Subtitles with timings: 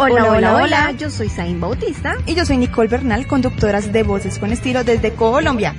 [0.00, 2.14] Hola, hola, hola, yo soy Zain Bautista.
[2.24, 5.74] Y yo soy Nicole Bernal, conductoras de Voces con Estilo desde Colombia.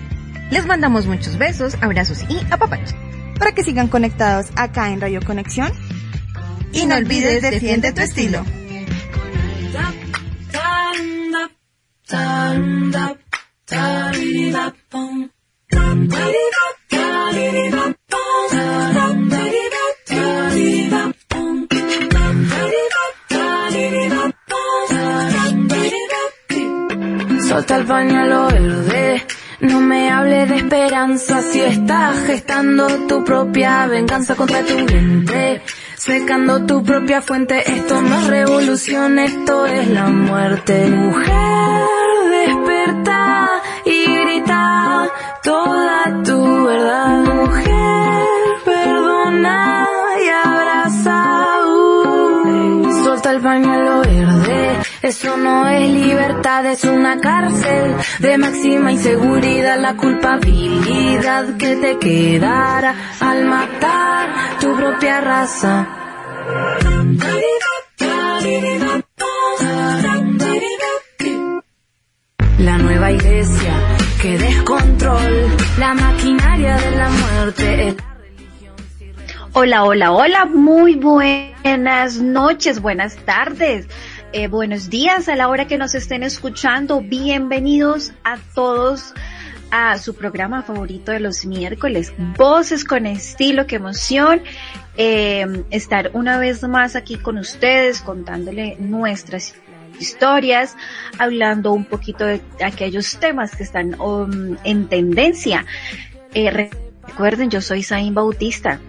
[0.52, 2.96] Les mandamos muchos besos, abrazos y apapachos.
[3.38, 5.72] Para que sigan conectados acá en Radio Conexión.
[6.74, 8.44] Y no olvides, defiende tu estilo.
[27.50, 29.26] Solta el pañuelo verde.
[29.62, 35.64] No me hable de esperanza si estás gestando tu propia venganza contra tu mente.
[35.96, 40.86] Secando tu propia fuente, esto no es revolución, esto es la muerte.
[40.90, 41.88] Mujer,
[42.30, 43.50] desperta
[55.02, 62.94] Eso no es libertad, es una cárcel de máxima inseguridad, la culpabilidad que te quedará
[63.22, 65.88] al matar tu propia raza.
[72.58, 73.74] La nueva iglesia
[74.22, 75.48] que descontrol,
[75.78, 77.96] la maquinaria de la muerte.
[79.54, 83.88] Hola, hola, hola, muy buenas noches, buenas tardes.
[84.32, 87.02] Eh, buenos días a la hora que nos estén escuchando.
[87.02, 89.16] Bienvenidos a todos
[89.72, 94.42] a su programa favorito de los miércoles, Voces con Estilo, qué emoción
[94.98, 99.56] eh, estar una vez más aquí con ustedes contándole nuestras
[100.00, 100.76] historias,
[101.18, 105.66] hablando un poquito de aquellos temas que están um, en tendencia.
[106.36, 106.70] Eh,
[107.08, 108.80] recuerden, yo soy Zain Bautista.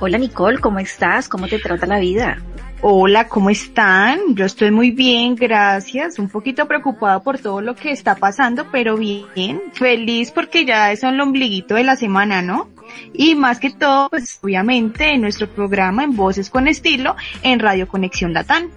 [0.00, 1.28] Hola Nicole, ¿cómo estás?
[1.28, 2.38] ¿Cómo te trata la vida?
[2.82, 4.34] Hola, ¿cómo están?
[4.34, 6.18] Yo estoy muy bien, gracias.
[6.18, 9.62] Un poquito preocupada por todo lo que está pasando, pero bien.
[9.72, 12.68] Feliz porque ya es el ombliguito de la semana, ¿no?
[13.14, 17.88] Y más que todo, pues obviamente en nuestro programa en Voces con Estilo en Radio
[17.88, 18.70] Conexión Latán.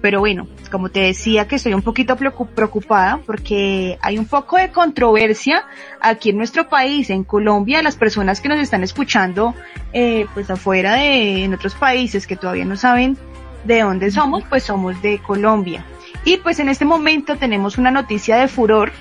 [0.00, 4.70] Pero bueno, como te decía que estoy un poquito preocupada porque hay un poco de
[4.70, 5.64] controversia
[6.00, 9.54] aquí en nuestro país, en Colombia, las personas que nos están escuchando,
[9.92, 13.18] eh, pues afuera de en otros países que todavía no saben
[13.64, 15.84] de dónde somos, pues somos de Colombia.
[16.24, 18.92] Y pues en este momento tenemos una noticia de furor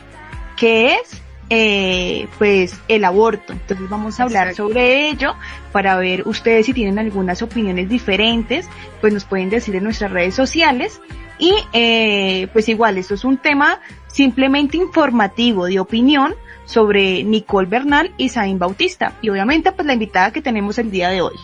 [0.57, 3.53] que es eh, pues el aborto.
[3.53, 4.67] Entonces vamos a hablar Exacto.
[4.67, 5.35] sobre ello
[5.71, 8.67] para ver ustedes si tienen algunas opiniones diferentes,
[9.01, 11.01] pues nos pueden decir en nuestras redes sociales.
[11.37, 18.11] Y eh, pues igual, esto es un tema simplemente informativo de opinión sobre Nicole Bernal
[18.17, 19.13] y Zain Bautista.
[19.21, 21.35] Y obviamente pues la invitada que tenemos el día de hoy.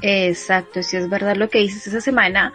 [0.00, 2.52] Exacto, si es verdad lo que dices, esa semana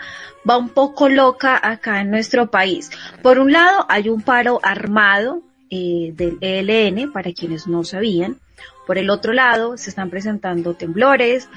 [0.48, 2.92] va un poco loca acá en nuestro país.
[3.22, 8.38] Por un lado, hay un paro armado eh, del ELN, para quienes no sabían.
[8.86, 11.50] Por el otro lado, se están presentando temblores.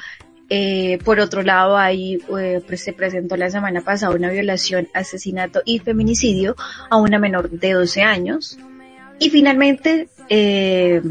[0.49, 5.63] Eh, por otro lado, hay, eh, pues, se presentó la semana pasada una violación, asesinato
[5.65, 6.57] y feminicidio
[6.91, 8.59] a una menor de 12 años.
[9.21, 11.03] Y finalmente, eh,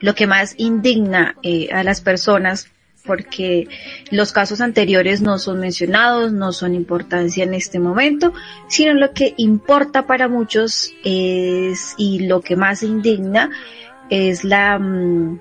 [0.00, 2.68] lo que más indigna eh, a las personas
[3.08, 3.66] porque
[4.10, 8.34] los casos anteriores no son mencionados, no son importancia en este momento,
[8.68, 13.50] sino lo que importa para muchos es, y lo que más indigna,
[14.10, 15.40] es la, mm,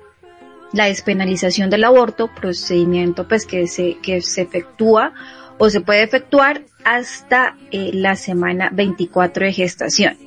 [0.71, 5.13] la despenalización del aborto, procedimiento pues que se, que se efectúa
[5.57, 10.17] o se puede efectuar hasta eh, la semana 24 de gestación.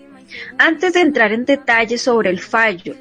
[0.59, 2.95] Antes de entrar en detalles sobre el fallo,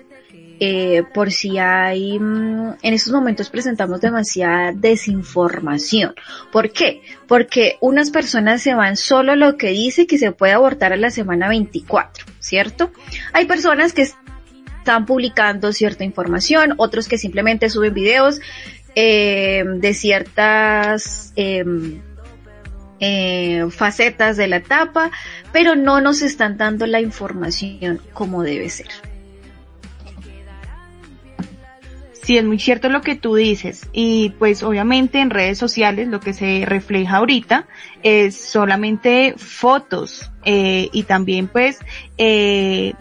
[0.62, 6.16] eh, por si hay, mm, en estos momentos presentamos demasiada desinformación.
[6.52, 7.02] ¿Por qué?
[7.28, 11.12] Porque unas personas se van solo lo que dice que se puede abortar a la
[11.12, 12.92] semana 24, ¿cierto?
[13.31, 18.41] Hay personas que están publicando cierta información, otros que simplemente suben videos
[18.96, 22.02] eh, de ciertas em,
[23.00, 25.09] eh, facetas de la etapa,
[25.53, 28.90] pero no nos están dando la información como debe ser.
[32.29, 33.90] Sí, es muy cierto lo que tú dices.
[33.91, 37.66] Y pues obviamente en redes sociales lo que se refleja ahorita
[38.03, 41.79] es solamente fotos eh, y también pues
[42.20, 42.93] eh,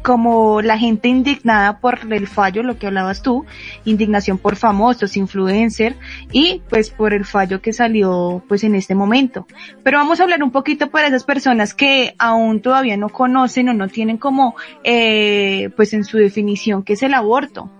[0.00, 3.44] como la gente indignada por el fallo, lo que hablabas tú,
[3.84, 5.94] indignación por famosos, influencer
[6.32, 9.46] y pues por el fallo que salió pues en este momento.
[9.82, 13.74] Pero vamos a hablar un poquito para esas personas que aún todavía no conocen o
[13.74, 14.54] no tienen como
[14.84, 17.70] eh, pues en su definición qué es el aborto.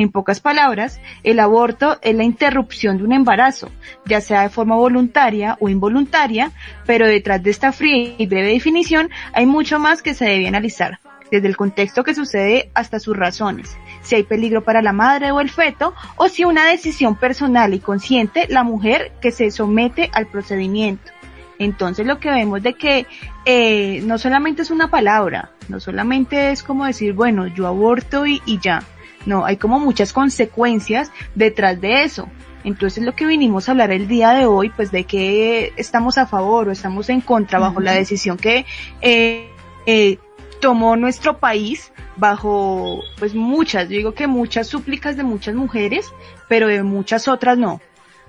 [0.00, 3.68] En pocas palabras, el aborto es la interrupción de un embarazo,
[4.06, 6.52] ya sea de forma voluntaria o involuntaria,
[6.86, 11.00] pero detrás de esta fría y breve definición hay mucho más que se debe analizar,
[11.30, 15.40] desde el contexto que sucede hasta sus razones, si hay peligro para la madre o
[15.42, 20.28] el feto, o si una decisión personal y consciente la mujer que se somete al
[20.28, 21.12] procedimiento.
[21.58, 23.06] Entonces lo que vemos de que
[23.44, 28.40] eh, no solamente es una palabra, no solamente es como decir, bueno, yo aborto y,
[28.46, 28.82] y ya.
[29.26, 32.28] No, hay como muchas consecuencias detrás de eso.
[32.64, 36.26] Entonces lo que vinimos a hablar el día de hoy, pues de que estamos a
[36.26, 38.66] favor o estamos en contra bajo la decisión que
[39.00, 39.50] eh,
[39.86, 40.18] eh,
[40.60, 46.06] tomó nuestro país bajo pues muchas, yo digo que muchas súplicas de muchas mujeres,
[46.48, 47.80] pero de muchas otras no.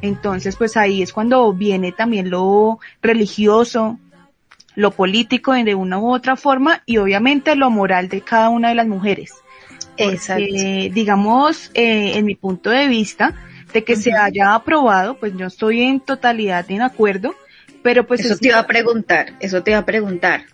[0.01, 3.99] Entonces, pues ahí es cuando viene también lo religioso,
[4.75, 8.75] lo político de una u otra forma y obviamente lo moral de cada una de
[8.75, 9.33] las mujeres.
[10.09, 10.43] Exacto.
[10.43, 13.33] digamos, eh, en mi punto de vista,
[13.73, 17.35] de que se haya aprobado, pues yo estoy en totalidad en acuerdo,
[17.81, 18.21] pero pues...
[18.21, 20.45] Eso te iba a preguntar, eso te iba a preguntar.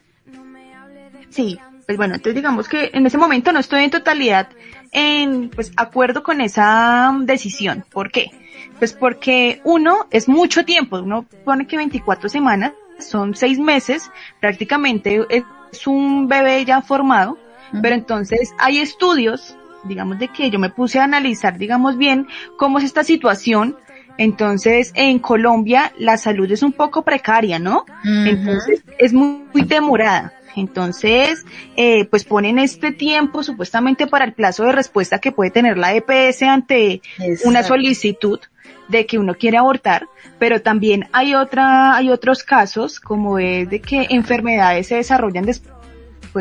[1.29, 4.49] Sí, pues bueno, entonces digamos que en ese momento no estoy en totalidad
[4.91, 7.85] en pues acuerdo con esa decisión.
[7.91, 8.31] ¿Por qué?
[8.79, 14.09] Pues porque uno es mucho tiempo, uno pone que 24 semanas, son seis meses,
[14.39, 17.37] prácticamente es un bebé ya formado,
[17.81, 22.27] pero entonces hay estudios, digamos de que yo me puse a analizar, digamos bien,
[22.57, 23.77] cómo es esta situación,
[24.17, 27.85] entonces, en Colombia la salud es un poco precaria, ¿no?
[28.03, 30.33] Entonces, es muy, muy demorada.
[30.55, 35.77] Entonces, eh, pues ponen este tiempo supuestamente para el plazo de respuesta que puede tener
[35.77, 37.01] la EPS ante
[37.45, 38.39] una solicitud
[38.87, 40.07] de que uno quiere abortar,
[40.39, 45.76] pero también hay otra, hay otros casos como es de que enfermedades se desarrollan después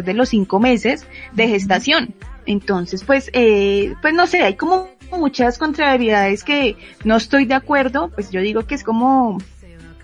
[0.05, 2.15] de los cinco meses de gestación.
[2.47, 8.11] Entonces, pues, eh, pues no sé, hay como muchas contrariedades que no estoy de acuerdo,
[8.15, 9.39] pues yo digo que es como,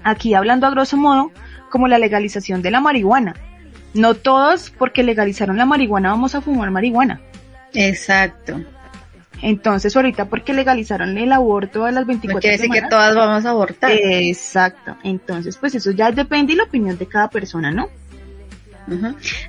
[0.03, 1.31] aquí hablando a grosso modo,
[1.71, 3.35] como la legalización de la marihuana.
[3.95, 7.21] No todos, porque legalizaron la marihuana, vamos a fumar marihuana.
[7.75, 8.61] Exacto.
[9.43, 13.51] Entonces, ahorita porque legalizaron el aborto a las 24 quiere decir que todas vamos a
[13.51, 13.91] abortar.
[13.91, 14.97] Exacto.
[15.03, 17.89] Entonces, pues eso ya depende de la opinión de cada persona, ¿no?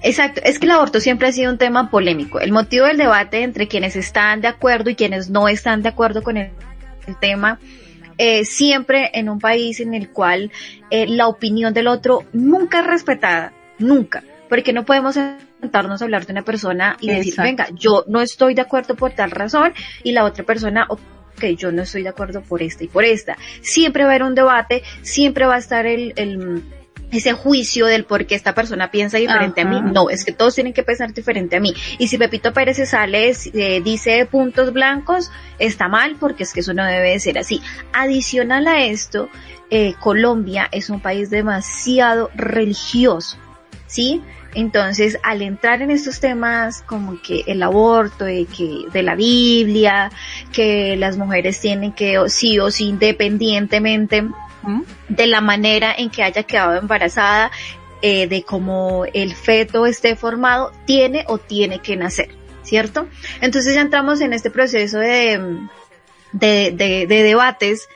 [0.02, 2.40] Exacto, es que el aborto siempre ha sido un tema polémico.
[2.40, 6.22] El motivo del debate entre quienes están de acuerdo y quienes no están de acuerdo
[6.22, 6.52] con el,
[7.20, 7.60] tema,
[8.18, 10.52] eh, siempre en un país en el cual
[10.90, 16.28] eh, la opinión del otro nunca es respetada, nunca porque no podemos sentarnos a hablar
[16.28, 20.12] de una persona y decir, venga, yo no estoy de acuerdo por tal razón y
[20.12, 23.36] la otra persona, ok, yo no estoy de acuerdo por esta y por esta.
[23.62, 26.62] Siempre va a haber un debate, siempre va a estar el, el
[27.18, 29.82] ese juicio del por qué esta persona piensa diferente a mí.
[29.82, 31.74] No, es que todos tienen que pensar diferente a mí.
[32.00, 36.62] Y si Pepito Pérez se sale, eh, dice puntos blancos, está mal porque es que
[36.62, 37.62] eso no debe de ser así.
[37.94, 39.30] Adicional a esto,
[39.70, 43.38] eh, Colombia es un país demasiado religioso,
[43.88, 44.22] ¿sí?
[44.56, 50.12] Entonces, al entrar en estos temas como que el aborto, de, que, de la Biblia,
[50.52, 54.24] que las mujeres tienen que sí o sí independientemente
[55.10, 57.52] de la manera en que haya quedado embarazada,
[58.02, 62.30] eh, de cómo el feto esté formado, tiene o tiene que nacer,
[62.64, 63.08] ¿cierto?
[63.42, 65.60] Entonces ya entramos en este proceso de,
[66.34, 67.88] de, de, de debates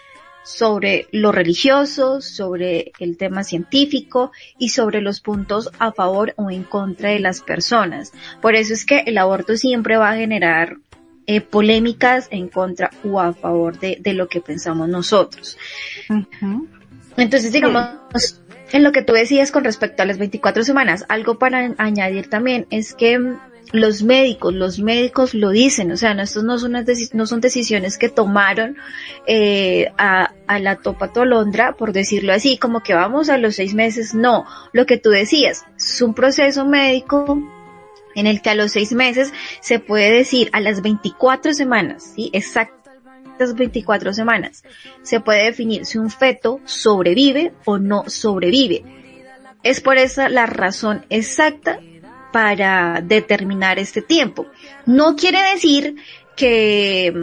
[0.47, 6.63] sobre lo religioso, sobre el tema científico y sobre los puntos a favor o en
[6.63, 8.13] contra de las personas.
[8.41, 10.77] Por eso es que el aborto siempre va a generar
[11.27, 15.57] eh, polémicas en contra o a favor de, de lo que pensamos nosotros.
[17.17, 18.41] Entonces, digamos,
[18.71, 22.65] en lo que tú decías con respecto a las 24 semanas, algo para añadir también
[22.69, 23.19] es que
[23.73, 26.73] los médicos, los médicos lo dicen, o sea, no, estos no son,
[27.13, 28.77] no son decisiones que tomaron
[29.25, 33.73] eh, a, a la topa tolondra, por decirlo así, como que vamos a los seis
[33.73, 37.41] meses, no, lo que tú decías, es un proceso médico
[38.17, 39.31] en el que a los seis meses
[39.61, 42.29] se puede decir a las 24 semanas, ¿sí?
[42.33, 42.77] Exactas
[43.55, 44.63] 24 semanas,
[45.03, 48.83] se puede definir si un feto sobrevive o no sobrevive.
[49.63, 51.79] Es por esa la razón exacta
[52.33, 54.47] para determinar este tiempo.
[54.85, 55.95] No quiere decir
[56.35, 57.13] que,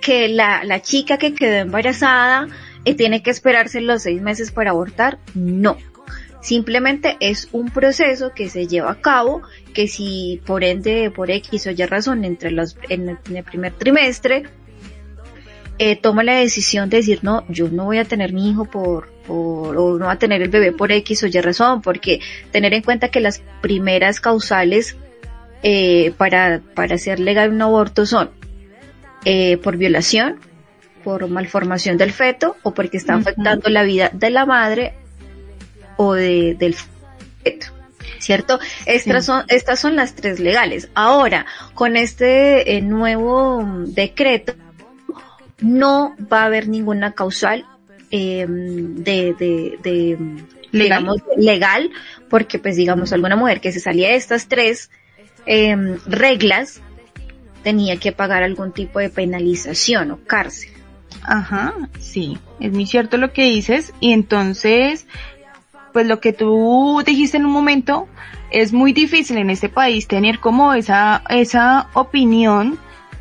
[0.00, 2.48] que la, la chica que quedó embarazada
[2.84, 5.18] eh, tiene que esperarse los seis meses para abortar.
[5.34, 5.76] No.
[6.42, 9.40] Simplemente es un proceso que se lleva a cabo,
[9.74, 14.44] que si por ende, por X o Y razón, entre los, en el, primer trimestre,
[15.78, 19.12] eh, toma la decisión de decir, no, yo no voy a tener mi hijo por,
[19.26, 22.20] por, o no va a tener el bebé por X o Y razón, porque
[22.52, 24.96] tener en cuenta que las primeras causales
[25.62, 28.30] eh, para, para hacer legal un aborto son
[29.24, 30.38] eh, por violación,
[31.02, 34.94] por malformación del feto o porque está afectando la vida de la madre
[35.96, 37.83] o de, del feto.
[38.24, 38.58] ¿Cierto?
[38.86, 40.88] Estas, son, estas son las tres legales.
[40.94, 44.54] Ahora, con este eh, nuevo decreto,
[45.60, 47.66] no va a haber ninguna causal
[48.10, 50.18] eh, de, de, de
[50.72, 51.04] ¿Legal?
[51.04, 51.90] digamos, legal,
[52.30, 54.90] porque pues digamos alguna mujer que se salía de estas tres
[55.44, 56.80] eh, reglas
[57.62, 60.70] tenía que pagar algún tipo de penalización o cárcel.
[61.22, 65.06] Ajá, sí, es muy cierto lo que dices y entonces,
[65.94, 68.08] pues lo que tú dijiste en un momento,
[68.50, 72.76] es muy difícil en este país tener como esa, esa opinión,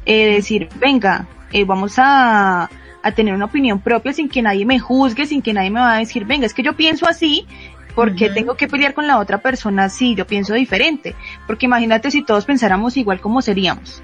[0.07, 2.71] eh, decir, venga, eh, vamos a,
[3.03, 5.93] a tener una opinión propia sin que nadie me juzgue, sin que nadie me va
[5.93, 7.45] a decir, venga, es que yo pienso así,
[7.93, 11.13] porque tengo que pelear con la otra persona si yo pienso diferente?
[11.45, 14.01] Porque imagínate si todos pensáramos igual como seríamos.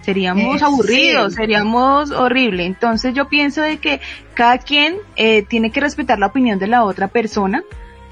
[0.00, 2.64] Seríamos eh, aburridos, seríamos horrible.
[2.66, 4.00] Entonces yo pienso de que
[4.34, 7.62] cada quien eh, tiene que respetar la opinión de la otra persona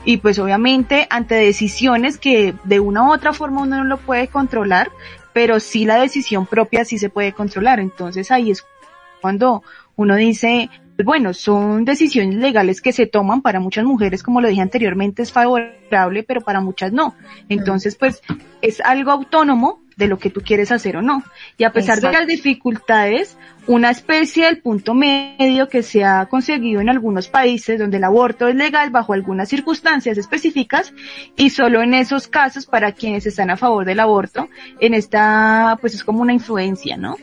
[0.07, 4.29] y pues obviamente ante decisiones que de una u otra forma uno no lo puede
[4.29, 4.91] controlar,
[5.35, 7.81] pero sí la decisión propia sí se puede controlar.
[7.81, 8.65] Entonces ahí es
[9.21, 9.65] cuando
[9.97, 10.71] uno dice,
[11.05, 15.33] bueno, son decisiones legales que se toman para muchas mujeres, como lo dije anteriormente, es
[15.33, 17.17] favorable, pero para muchas no.
[17.49, 18.23] Entonces, pues,
[18.63, 21.25] es algo autónomo de lo que tú quieres hacer o no.
[21.57, 23.37] Y a pesar de las dificultades,
[23.67, 28.47] una especie del punto medio que se ha conseguido en algunos países donde el aborto
[28.47, 30.93] es legal bajo algunas circunstancias específicas
[31.35, 34.49] y solo en esos casos para quienes están a favor del aborto,
[34.81, 37.17] en esta, pues es como una influencia, ¿no?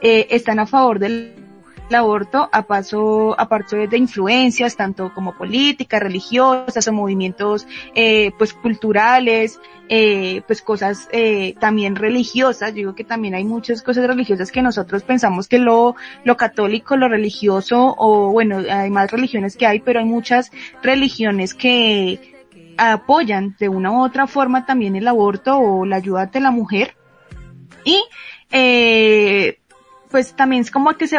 [0.00, 1.47] Eh, están a favor del
[1.88, 8.52] el aborto a paso, a de influencias tanto como políticas, religiosas o movimientos eh, pues
[8.52, 12.70] culturales, eh, pues cosas eh, también religiosas.
[12.70, 16.96] Yo digo que también hay muchas cosas religiosas que nosotros pensamos que lo, lo católico,
[16.96, 20.50] lo religioso o bueno, hay más religiones que hay, pero hay muchas
[20.82, 22.36] religiones que
[22.76, 26.94] apoyan de una u otra forma también el aborto o la ayuda de la mujer.
[27.84, 28.02] Y
[28.50, 29.58] eh,
[30.10, 31.18] pues también es como que se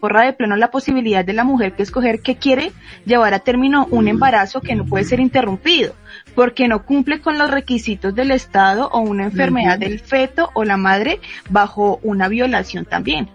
[0.00, 2.72] borra de plano la posibilidad de la mujer que escoger que quiere
[3.04, 5.94] llevar a término un embarazo que no puede ser interrumpido,
[6.34, 10.76] porque no cumple con los requisitos del Estado o una enfermedad del feto o la
[10.76, 13.28] madre bajo una violación también.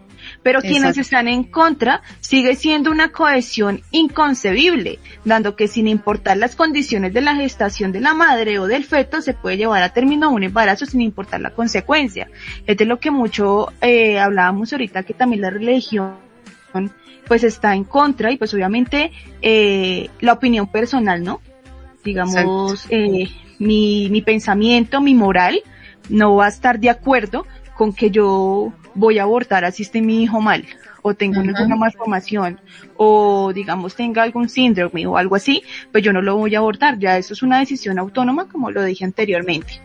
[0.44, 6.56] Pero quienes están en contra sigue siendo una cohesión inconcebible, dando que sin importar las
[6.56, 10.32] condiciones de la gestación de la madre o del feto se puede llevar a término
[10.32, 12.30] un embarazo sin importar la consecuencia.
[12.66, 16.31] Es de lo que mucho eh, hablábamos ahorita que también la religión
[17.28, 19.12] pues está en contra y pues obviamente
[19.42, 21.42] eh, la opinión personal, ¿no?
[22.04, 25.62] Digamos, eh, mi, mi pensamiento, mi moral
[26.10, 30.24] no va a estar de acuerdo con que yo voy a abortar así esté mi
[30.24, 30.66] hijo mal
[31.02, 32.60] o tengo alguna malformación
[32.98, 37.00] o digamos tenga algún síndrome o algo así, pues yo no lo voy a abortar,
[37.00, 39.82] ya eso es una decisión autónoma como lo dije anteriormente.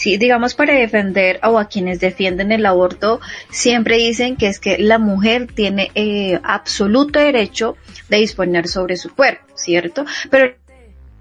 [0.00, 4.78] Sí, digamos para defender o a quienes defienden el aborto, siempre dicen que es que
[4.78, 7.76] la mujer tiene eh, absoluto derecho
[8.08, 10.06] de disponer sobre su cuerpo, ¿cierto?
[10.30, 10.54] Pero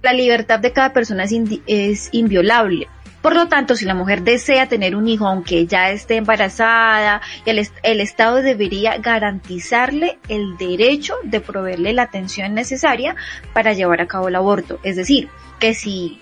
[0.01, 1.33] la libertad de cada persona es,
[1.67, 2.87] es inviolable.
[3.21, 7.67] Por lo tanto, si la mujer desea tener un hijo, aunque ya esté embarazada, el,
[7.83, 13.17] el, Estado debería garantizarle el derecho de proveerle la atención necesaria
[13.51, 14.79] para llevar a cabo el aborto.
[14.83, 15.27] Es decir,
[15.59, 16.21] que si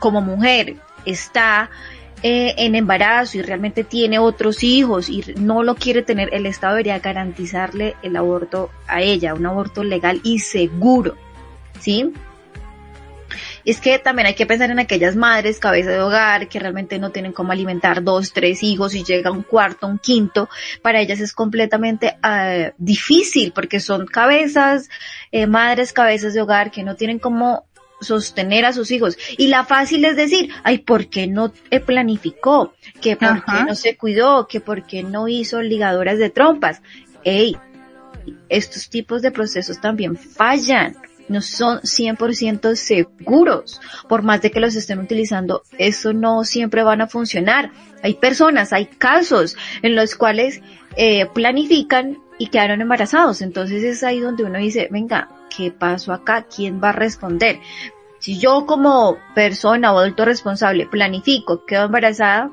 [0.00, 1.70] como mujer está
[2.22, 6.74] eh, en embarazo y realmente tiene otros hijos y no lo quiere tener, el Estado
[6.74, 11.16] debería garantizarle el aborto a ella, un aborto legal y seguro,
[11.80, 12.12] ¿sí?
[13.64, 17.10] es que también hay que pensar en aquellas madres cabeza de hogar que realmente no
[17.10, 20.48] tienen cómo alimentar dos, tres hijos y llega un cuarto, un quinto.
[20.82, 24.88] Para ellas es completamente uh, difícil porque son cabezas,
[25.32, 27.66] eh, madres cabezas de hogar que no tienen cómo
[28.04, 29.18] sostener a sus hijos.
[29.36, 31.52] Y la fácil es decir, ay, ¿por qué no
[31.86, 32.74] planificó?
[33.00, 34.46] Que por qué no se cuidó?
[34.46, 36.82] Que por qué no hizo ligadoras de trompas?
[37.24, 37.56] Ey,
[38.48, 40.96] estos tipos de procesos también fallan.
[41.28, 43.80] No son 100% seguros.
[44.08, 47.72] Por más de que los estén utilizando, eso no siempre van a funcionar.
[48.02, 50.60] Hay personas, hay casos en los cuales
[50.96, 53.40] eh, planifican y quedaron embarazados.
[53.40, 56.46] Entonces es ahí donde uno dice, venga, ¿qué pasó acá?
[56.54, 57.60] ¿Quién va a responder?
[58.24, 62.50] Si yo como persona o adulto responsable planifico, quedo embarazada,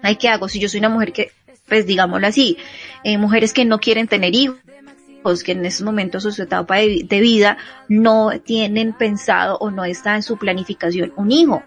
[0.00, 0.48] ¿ay qué hago?
[0.48, 1.30] Si yo soy una mujer que,
[1.68, 2.56] pues digámoslo así,
[3.02, 7.58] eh, mujeres que no quieren tener hijos, que en estos momentos su etapa de, vida
[7.86, 11.62] no tienen pensado o no está en su planificación un hijo.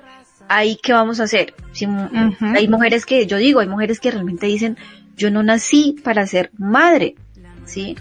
[0.48, 1.54] Ahí qué vamos a hacer?
[1.74, 4.80] Si, Hay mujeres que, yo digo, hay mujeres que realmente dicen,
[5.16, 7.14] yo no nací para ser madre,
[7.66, 7.96] ¿sí?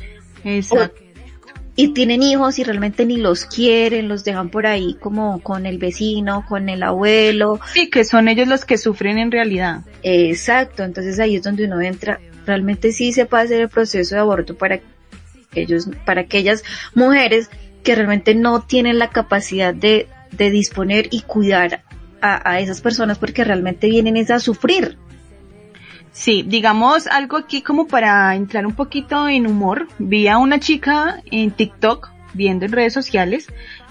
[0.44, 1.05] Exacto.
[1.76, 5.78] Y tienen hijos y realmente ni los quieren, los dejan por ahí como con el
[5.78, 7.61] vecino, con el abuelo.
[7.75, 9.83] Sí, que son ellos los que sufren en realidad.
[10.02, 12.18] Exacto, entonces ahí es donde uno entra.
[12.47, 14.80] Realmente sí se puede hacer el proceso de aborto para
[15.54, 16.64] ellos, para aquellas
[16.95, 17.50] mujeres
[17.83, 21.85] que realmente no tienen la capacidad de, de disponer y cuidar
[22.23, 24.97] a, a esas personas porque realmente vienen es a sufrir.
[26.16, 29.87] Sí, digamos algo aquí como para entrar un poquito en humor.
[29.99, 33.49] Vi a una chica en TikTok, viendo en redes sociales,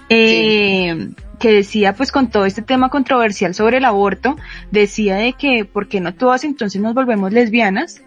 [0.08, 4.36] eh, que decía pues con todo este tema controversial sobre el aborto,
[4.72, 8.02] decía de que, ¿por qué no todas entonces nos volvemos lesbianas?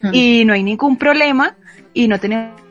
[0.00, 0.14] Mm.
[0.14, 1.54] Y no hay ningún problema
[1.92, 2.67] y no tenemos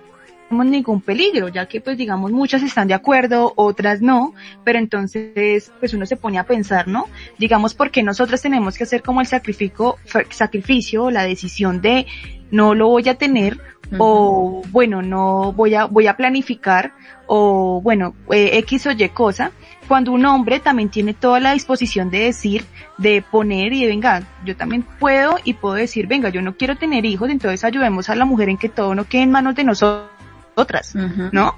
[0.49, 5.93] ningún peligro, ya que pues digamos muchas están de acuerdo, otras no, pero entonces pues
[5.93, 7.07] uno se pone a pensar, ¿no?
[7.37, 9.97] Digamos porque nosotras tenemos que hacer como el sacrificio,
[10.29, 12.07] sacrificio, la decisión de
[12.49, 13.59] no lo voy a tener
[13.97, 16.93] o bueno, no voy a, voy a planificar
[17.25, 19.51] o bueno, eh, X o Y cosa,
[19.87, 22.65] cuando un hombre también tiene toda la disposición de decir,
[22.97, 26.75] de poner y de venga, yo también puedo y puedo decir, venga, yo no quiero
[26.75, 29.63] tener hijos, entonces ayudemos a la mujer en que todo no quede en manos de
[29.63, 30.16] nosotros
[30.57, 30.95] otras.
[31.31, 31.55] ¿no?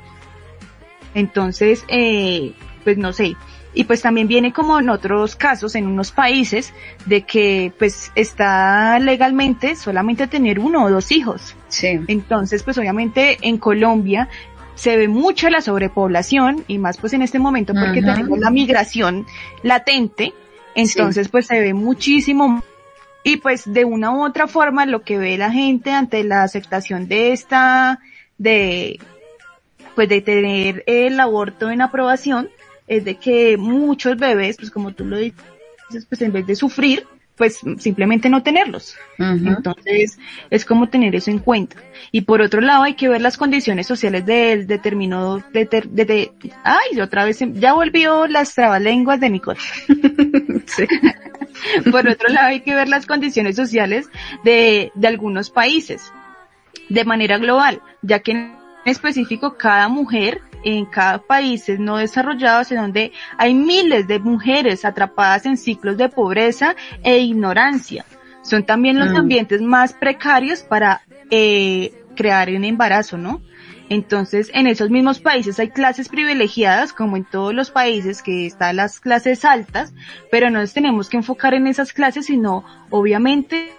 [1.14, 2.54] Entonces, eh,
[2.84, 3.36] pues no sé.
[3.74, 6.74] Y pues también viene como en otros casos, en unos países,
[7.06, 11.56] de que pues está legalmente solamente tener uno o dos hijos.
[11.68, 12.00] Sí.
[12.08, 14.28] Entonces, pues obviamente en Colombia
[14.76, 19.26] se ve mucha la sobrepoblación y más pues en este momento porque tenemos la migración
[19.62, 20.34] latente.
[20.74, 22.64] Entonces, pues se ve muchísimo
[23.24, 27.08] y pues de una u otra forma lo que ve la gente ante la aceptación
[27.08, 28.00] de esta,
[28.40, 29.00] de,
[29.96, 32.50] pues de tener el aborto en aprobación,
[32.88, 35.38] es de que muchos bebés, pues como tú lo dices,
[36.10, 37.06] pues en vez de sufrir,
[37.36, 38.96] pues simplemente no tenerlos.
[39.58, 40.18] Entonces,
[40.50, 41.78] es como tener eso en cuenta.
[42.12, 46.32] Y por otro lado, hay que ver las condiciones sociales del determinado, de, de- de-
[46.66, 49.42] ay, otra vez, ya volvió las trabalenguas de mi.
[50.66, 50.86] Sí.
[51.92, 54.08] Por otro lado, hay que ver las condiciones sociales
[54.44, 56.12] de, de algunos países
[56.90, 62.80] de manera global, ya que en específico cada mujer en cada país no desarrollados en
[62.80, 68.06] donde hay miles de mujeres atrapadas en ciclos de pobreza e ignorancia.
[68.42, 69.18] Son también los Mm.
[69.18, 73.42] ambientes más precarios para eh, crear un embarazo, ¿no?
[73.88, 78.76] Entonces, en esos mismos países hay clases privilegiadas, como en todos los países que están
[78.76, 79.94] las clases altas,
[80.32, 83.72] pero no nos tenemos que enfocar en esas clases, sino obviamente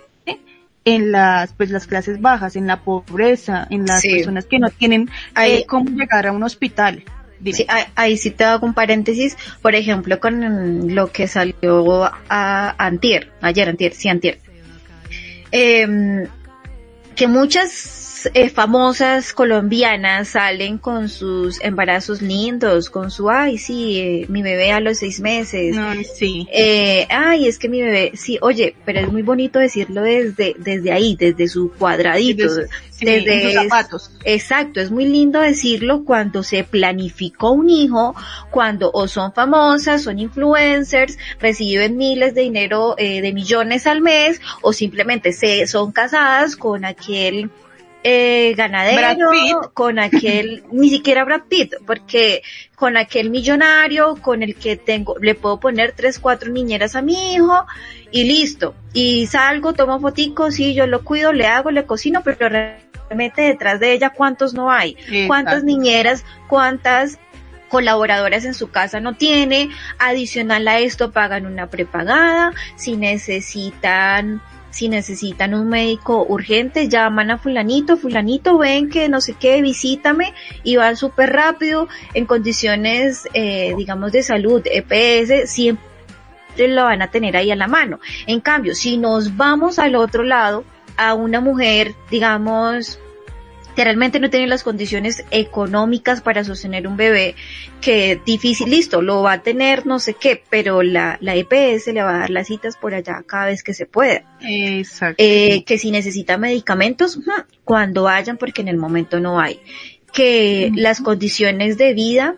[0.85, 4.11] en las, pues las clases bajas, en la pobreza, en las Sí.
[4.17, 7.05] personas que no tienen Ahí- eh, cómo llegar a un hospital.
[7.53, 12.75] Sí, ahí, ahí sí te hago un paréntesis, por ejemplo, con lo que salió a
[12.79, 14.39] antier, ayer antier, sí antier.
[15.51, 16.27] Em,
[17.17, 24.27] que muchas eh, famosas colombianas salen con sus embarazos lindos, con su, ay, sí, eh,
[24.29, 25.77] mi bebé a los seis meses.
[25.77, 26.47] No, sí.
[26.53, 30.93] Eh, ay, es que mi bebé, sí, oye, pero es muy bonito decirlo desde, desde
[30.93, 34.11] ahí, desde su cuadradito, Desde- sí, desde en sus zapatos.
[34.25, 38.15] Exacto, es muy lindo decirlo cuando se planificó un hijo,
[38.51, 44.41] cuando o son famosas, son influencers, reciben miles de dinero, eh, de millones al mes,
[44.63, 47.51] o simplemente se son casadas con aquel
[48.03, 49.73] eh, ganadero, Brad Pitt.
[49.75, 52.43] con aquel, ni siquiera Brad Pitt, porque
[52.75, 57.35] con aquel millonario con el que tengo, le puedo poner tres, cuatro niñeras a mi
[57.35, 57.67] hijo
[58.11, 58.75] y listo.
[58.93, 63.81] Y salgo, tomo foticos, sí, yo lo cuido, le hago, le cocino, pero realmente detrás
[63.81, 67.19] de ella cuántos no hay, cuántas niñeras, cuántas
[67.69, 74.89] colaboradoras en su casa no tiene, adicional a esto pagan una prepagada, si necesitan si
[74.89, 80.77] necesitan un médico urgente, llaman a fulanito, fulanito, ven que no sé qué, visítame y
[80.77, 85.85] van súper rápido en condiciones, eh, digamos, de salud, EPS, siempre
[86.57, 88.01] lo van a tener ahí a la mano.
[88.27, 90.65] En cambio, si nos vamos al otro lado,
[90.97, 92.99] a una mujer, digamos,
[93.75, 97.35] que realmente no tiene las condiciones económicas para sostener un bebé,
[97.81, 102.03] que difícil, listo, lo va a tener no sé qué, pero la, la EPS le
[102.03, 104.25] va a dar las citas por allá cada vez que se pueda.
[104.41, 105.17] Exacto.
[105.19, 107.19] Eh, que si necesita medicamentos,
[107.65, 109.61] cuando hayan, porque en el momento no hay.
[110.13, 112.37] Que las condiciones de vida,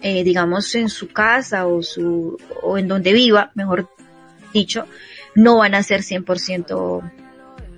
[0.00, 3.88] eh, digamos en su casa o su, o en donde viva, mejor
[4.52, 4.86] dicho,
[5.34, 7.10] no van a ser 100%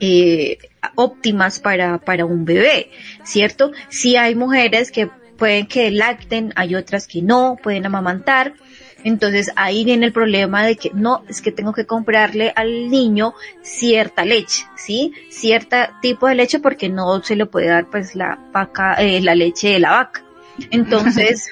[0.01, 0.59] eh,
[0.95, 2.91] óptimas para, para un bebé,
[3.25, 3.73] ¿cierto?
[3.89, 8.55] Si hay mujeres que pueden que lacten, hay otras que no, pueden amamantar,
[9.03, 13.35] Entonces ahí viene el problema de que no, es que tengo que comprarle al niño
[13.61, 15.13] cierta leche, ¿sí?
[15.29, 19.35] Cierta tipo de leche porque no se le puede dar pues la vaca, eh, la
[19.35, 20.25] leche de la vaca.
[20.71, 21.51] Entonces,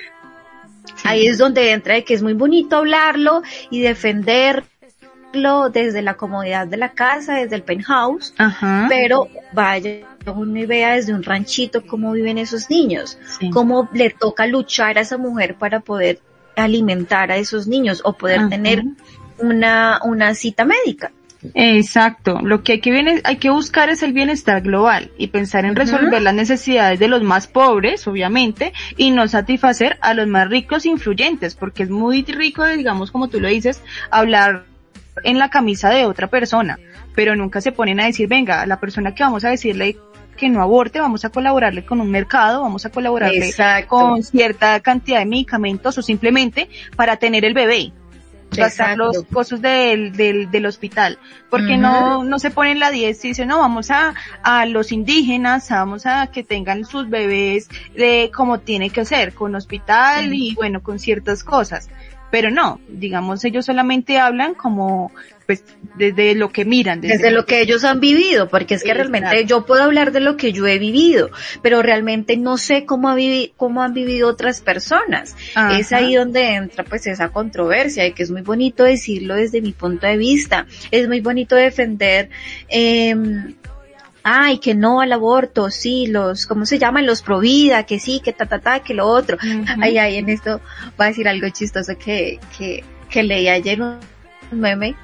[1.04, 3.80] ahí es donde entra de que es muy bonito hablarlo y
[5.72, 8.34] desde la comodidad de la casa, desde el penthouse,
[8.88, 13.18] pero vaya uno y vea desde un ranchito cómo viven esos niños,
[13.52, 16.20] cómo le toca luchar a esa mujer para poder
[16.56, 18.84] alimentar a esos niños o poder tener
[19.38, 21.10] una, una cita médica.
[21.54, 22.40] Exacto.
[22.42, 26.22] Lo que hay que, hay que buscar es el bienestar global y pensar en resolver
[26.22, 31.54] las necesidades de los más pobres, obviamente, y no satisfacer a los más ricos influyentes,
[31.54, 34.66] porque es muy rico, digamos, como tú lo dices, hablar
[35.24, 36.78] en la camisa de otra persona,
[37.14, 39.96] pero nunca se ponen a decir, venga, la persona que vamos a decirle
[40.36, 43.52] que no aborte, vamos a colaborarle con un mercado, vamos a colaborarle
[43.86, 47.92] con cierta cantidad de medicamentos o simplemente para tener el bebé
[48.56, 51.18] gastar los costos del, del, del hospital,
[51.50, 55.70] porque no, no se ponen la 10 y dicen, no, vamos a, a los indígenas,
[55.70, 60.82] vamos a que tengan sus bebés de como tiene que ser, con hospital y bueno,
[60.82, 61.88] con ciertas cosas
[62.32, 65.12] pero no, digamos, ellos solamente hablan como,
[65.44, 65.62] pues,
[65.96, 67.02] desde lo que miran.
[67.02, 70.38] Desde, lo que ellos han vivido, porque es que realmente yo puedo hablar de lo
[70.38, 71.28] que yo he vivido,
[71.60, 73.16] pero realmente no sé cómo, ha
[73.58, 75.36] cómo han vivido otras personas.
[75.78, 79.72] Es ahí donde entra pues esa controversia y que es muy bonito decirlo desde mi
[79.72, 80.66] punto de vista.
[80.90, 82.30] Es muy bonito defender,
[82.70, 83.14] eh,
[84.22, 87.06] ay, que no al aborto, sí, los, ¿cómo se llaman?
[87.06, 89.38] Los provida, que sí, que ta, ta, ta, que lo otro.
[89.80, 90.60] Ay, ay, en esto
[90.96, 93.98] voy a decir algo chistoso que, que, que leí ayer un
[94.50, 94.94] meme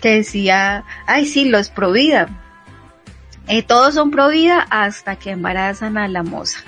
[0.00, 2.28] que decía, ay, sí, los provida.
[3.48, 6.60] Eh, todos son provida hasta que embarazan a la moza.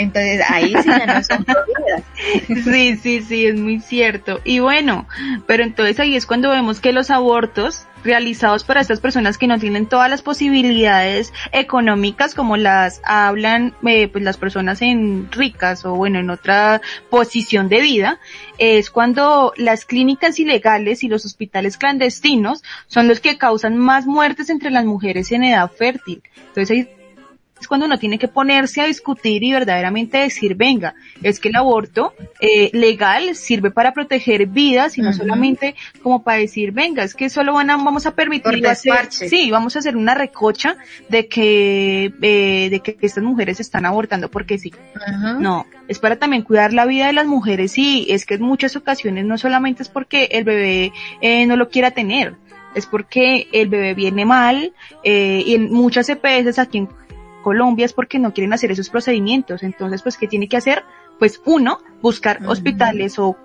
[0.00, 2.02] Entonces ahí sí ya no son providas.
[2.64, 4.40] Sí, sí, sí, es muy cierto.
[4.44, 5.06] Y bueno,
[5.46, 9.58] pero entonces ahí es cuando vemos que los abortos realizados para estas personas que no
[9.58, 15.94] tienen todas las posibilidades económicas como las hablan eh, pues las personas en ricas o
[15.94, 18.18] bueno en otra posición de vida
[18.56, 24.48] es cuando las clínicas ilegales y los hospitales clandestinos son los que causan más muertes
[24.48, 26.99] entre las mujeres en edad fértil entonces ahí
[27.60, 31.56] es cuando uno tiene que ponerse a discutir y verdaderamente decir, venga, es que el
[31.56, 37.14] aborto eh, legal sirve para proteger vidas y no solamente como para decir, venga, es
[37.14, 40.76] que solo van a, vamos a permitir hacer, sí, vamos a hacer una recocha
[41.08, 44.72] de que, eh, de que estas mujeres están abortando porque sí.
[45.38, 48.76] No, es para también cuidar la vida de las mujeres y es que en muchas
[48.76, 52.36] ocasiones no solamente es porque el bebé eh, no lo quiera tener,
[52.74, 54.72] es porque el bebé viene mal
[55.04, 56.88] eh, y en muchas EPS aquí en
[57.42, 59.62] Colombia es porque no quieren hacer esos procedimientos.
[59.62, 60.84] Entonces, pues, ¿qué tiene que hacer?
[61.18, 63.36] Pues uno, buscar hospitales o,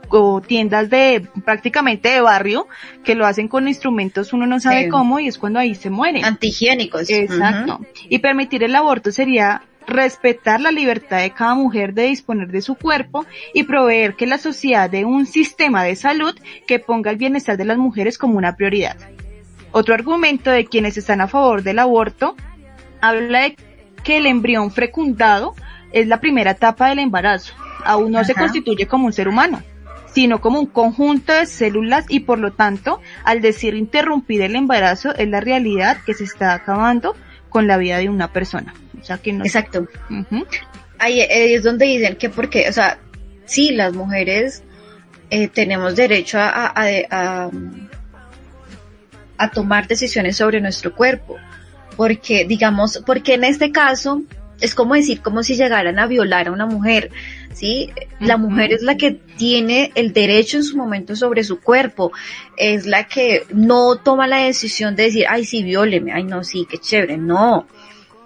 [0.47, 2.67] tiendas de prácticamente de barrio
[3.03, 6.23] que lo hacen con instrumentos, uno no sabe cómo y es cuando ahí se muere.
[6.23, 7.09] Antihigiénicos.
[7.09, 7.81] Exacto.
[8.07, 12.75] Y permitir el aborto sería respetar la libertad de cada mujer de disponer de su
[12.75, 16.35] cuerpo y proveer que la sociedad dé un sistema de salud
[16.67, 18.97] que ponga el bienestar de las mujeres como una prioridad.
[19.71, 22.35] Otro argumento de quienes están a favor del aborto
[23.01, 23.57] habla de
[24.05, 25.55] que el embrión fecundado
[25.91, 27.53] es la primera etapa del embarazo.
[27.83, 29.61] Aún no se constituye como un ser humano,
[30.13, 35.13] sino como un conjunto de células y por lo tanto, al decir interrumpir el embarazo,
[35.15, 37.15] es la realidad que se está acabando
[37.49, 38.73] con la vida de una persona.
[39.01, 39.43] O sea que no.
[39.43, 39.87] Exacto.
[40.99, 42.99] Ahí es donde dicen que porque, o sea,
[43.45, 44.63] sí, las mujeres
[45.31, 47.49] eh, tenemos derecho a, a,
[49.37, 51.37] a tomar decisiones sobre nuestro cuerpo
[51.95, 54.21] porque digamos, porque en este caso
[54.61, 57.11] es como decir, como si llegaran a violar a una mujer,
[57.53, 57.89] ¿sí?
[58.19, 62.11] La mujer es la que tiene el derecho en su momento sobre su cuerpo,
[62.57, 66.65] es la que no toma la decisión de decir, ay, sí, vióleme, ay, no, sí,
[66.69, 67.67] qué chévere, no.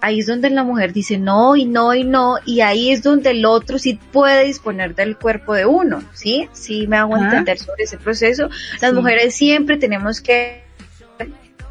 [0.02, 3.32] Ahí es donde la mujer dice no y no y no, y ahí es donde
[3.32, 6.48] el otro sí puede disponer del cuerpo de uno, ¿sí?
[6.54, 8.50] Sí me hago entender sobre ese proceso.
[8.82, 10.69] Las mujeres siempre tenemos que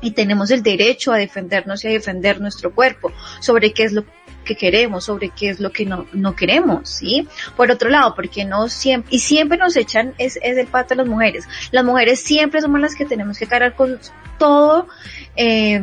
[0.01, 4.05] y tenemos el derecho a defendernos y a defender nuestro cuerpo sobre qué es lo
[4.45, 7.29] que queremos, sobre qué es lo que no, no queremos, ¿sí?
[7.57, 10.97] Por otro lado, porque no siempre, y siempre nos echan, es, es el pato de
[10.97, 11.47] las mujeres.
[11.71, 13.99] Las mujeres siempre somos las que tenemos que cargar con
[14.39, 14.89] todo,
[15.37, 15.81] eh,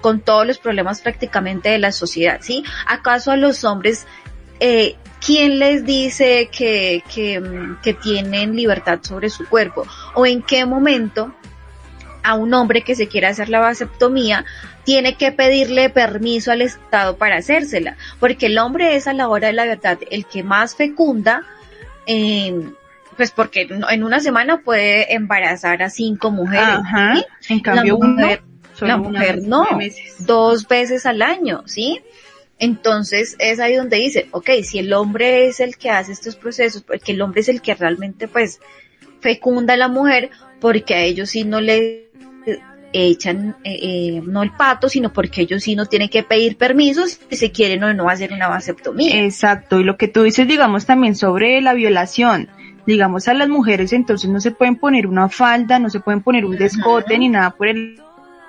[0.00, 2.64] con todos los problemas prácticamente de la sociedad, ¿sí?
[2.86, 4.06] ¿Acaso a los hombres,
[4.58, 7.40] eh, quién les dice que, que,
[7.82, 9.86] que tienen libertad sobre su cuerpo?
[10.14, 11.32] ¿O en qué momento
[12.30, 14.44] a un hombre que se quiera hacer la vasectomía,
[14.84, 19.48] tiene que pedirle permiso al Estado para hacérsela, porque el hombre es a la hora
[19.48, 21.42] de la verdad el que más fecunda,
[22.06, 22.70] eh,
[23.16, 26.68] pues porque en una semana puede embarazar a cinco mujeres.
[26.68, 27.14] Ajá.
[27.48, 28.42] En cambio, la mujer,
[28.80, 29.66] uno, la mujer no,
[30.20, 32.00] dos veces al año, ¿sí?
[32.60, 36.82] Entonces es ahí donde dice, ok, si el hombre es el que hace estos procesos,
[36.82, 38.60] porque el hombre es el que realmente pues
[39.20, 42.09] fecunda a la mujer, porque a ellos sí no le
[42.92, 47.20] echan eh, eh, no el pato, sino porque ellos sí no tienen que pedir permisos
[47.28, 49.22] si se quieren o no hacer una vasectomía.
[49.24, 52.48] Exacto, y lo que tú dices, digamos, también sobre la violación,
[52.86, 56.44] digamos, a las mujeres entonces no se pueden poner una falda, no se pueden poner
[56.44, 58.00] un descote ni nada por el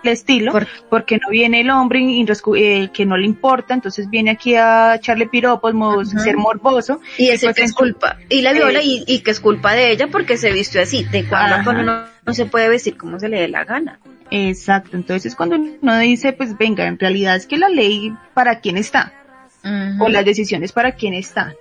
[0.10, 0.54] estilo,
[0.90, 5.28] porque no viene el hombre eh, que no le importa, entonces viene aquí a echarle
[5.28, 5.74] piropos,
[6.10, 7.00] ser morboso.
[7.18, 10.08] Y pues que es culpa, y la viola y, y, que es culpa de ella
[10.08, 13.48] porque se vistió así, de cuando uno no se puede vestir como se le dé
[13.48, 14.00] la gana.
[14.30, 18.78] Exacto, entonces cuando uno dice, pues venga, en realidad es que la ley para quién
[18.78, 19.14] está,
[20.00, 21.54] o las decisiones para quién están.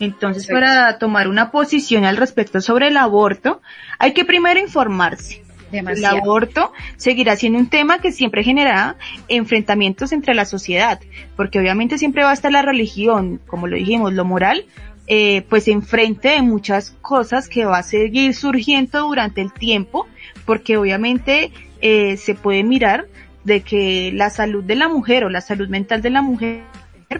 [0.00, 3.60] Entonces, para tomar una posición al respecto sobre el aborto,
[3.98, 8.96] hay que primero informarse el aborto seguirá siendo un tema que siempre genera
[9.28, 11.00] enfrentamientos entre la sociedad,
[11.36, 14.64] porque obviamente siempre va a estar la religión, como lo dijimos, lo moral,
[15.06, 20.06] eh, pues enfrente de muchas cosas que va a seguir surgiendo durante el tiempo,
[20.44, 21.50] porque obviamente
[21.80, 23.06] eh, se puede mirar
[23.44, 26.62] de que la salud de la mujer o la salud mental de la mujer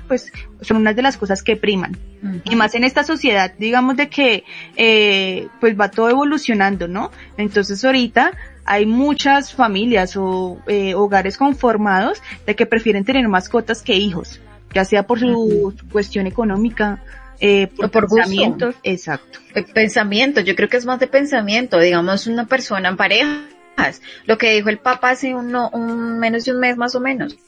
[0.06, 1.96] pues son unas de las cosas que priman.
[2.44, 4.44] Y más en esta sociedad, digamos de que
[4.76, 7.10] eh, pues va todo evolucionando, ¿no?
[7.36, 8.32] Entonces ahorita
[8.64, 14.40] hay muchas familias o eh, hogares conformados de que prefieren tener mascotas que hijos,
[14.74, 17.02] ya sea por su cuestión económica,
[17.40, 19.38] eh, por, por pensamientos, exacto.
[19.72, 24.54] Pensamiento, yo creo que es más de pensamiento, digamos una persona en parejas, lo que
[24.54, 27.38] dijo el papá hace uno, un menos de un mes más o menos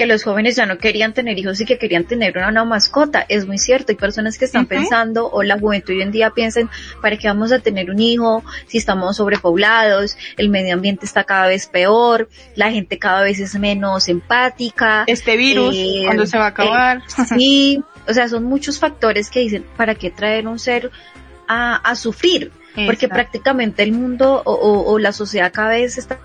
[0.00, 3.26] que los jóvenes ya no querían tener hijos y que querían tener una, mascota.
[3.28, 3.92] Es muy cierto.
[3.92, 6.70] Hay personas que están pensando, o la juventud hoy en día piensan,
[7.02, 10.16] ¿para qué vamos a tener un hijo si estamos sobrepoblados?
[10.38, 15.04] El medio ambiente está cada vez peor, la gente cada vez es menos empática.
[15.06, 17.02] Este virus, eh, ¿cuándo se va a acabar?
[17.18, 20.90] Eh, sí, o sea, son muchos factores que dicen, ¿para qué traer un ser
[21.46, 22.52] a, a sufrir?
[22.86, 26.18] Porque prácticamente el mundo o la sociedad cada vez está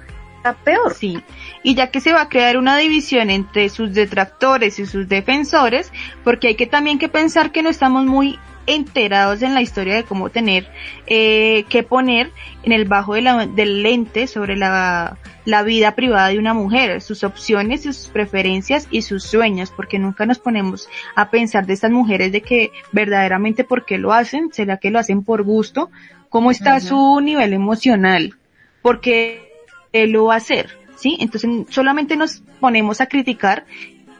[0.53, 0.93] peor.
[0.93, 1.21] Sí,
[1.65, 5.91] y ya que se va a crear una división entre sus detractores y sus defensores,
[6.23, 10.03] porque hay que también que pensar que no estamos muy enterados en la historia de
[10.03, 10.69] cómo tener
[11.07, 16.53] eh, que poner en el bajo del lente sobre la, la vida privada de una
[16.53, 21.73] mujer, sus opciones, sus preferencias y sus sueños, porque nunca nos ponemos a pensar de
[21.73, 25.89] estas mujeres de que verdaderamente por qué lo hacen, será que lo hacen por gusto,
[26.29, 28.35] cómo está su nivel emocional,
[28.83, 29.51] porque
[29.93, 31.17] lo va a hacer, ¿sí?
[31.19, 33.65] Entonces solamente nos ponemos a criticar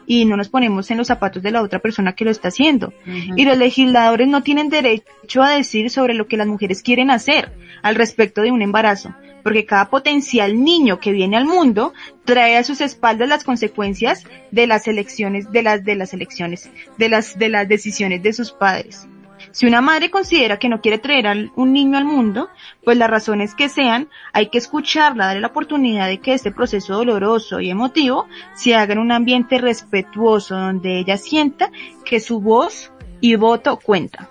[0.06, 2.92] y no nos ponemos en los zapatos de la otra persona que lo está haciendo.
[3.04, 7.52] Y los legisladores no tienen derecho a decir sobre lo que las mujeres quieren hacer
[7.82, 11.92] al respecto de un embarazo, porque cada potencial niño que viene al mundo
[12.24, 17.08] trae a sus espaldas las consecuencias de las elecciones, de las, de las elecciones, de
[17.08, 19.08] las, de las decisiones de sus padres.
[19.56, 22.50] Si una madre considera que no quiere traer un niño al mundo,
[22.84, 26.92] pues las razones que sean, hay que escucharla, darle la oportunidad de que este proceso
[26.92, 31.70] doloroso y emotivo se haga en un ambiente respetuoso donde ella sienta
[32.04, 32.92] que su voz
[33.22, 34.28] y voto cuenta.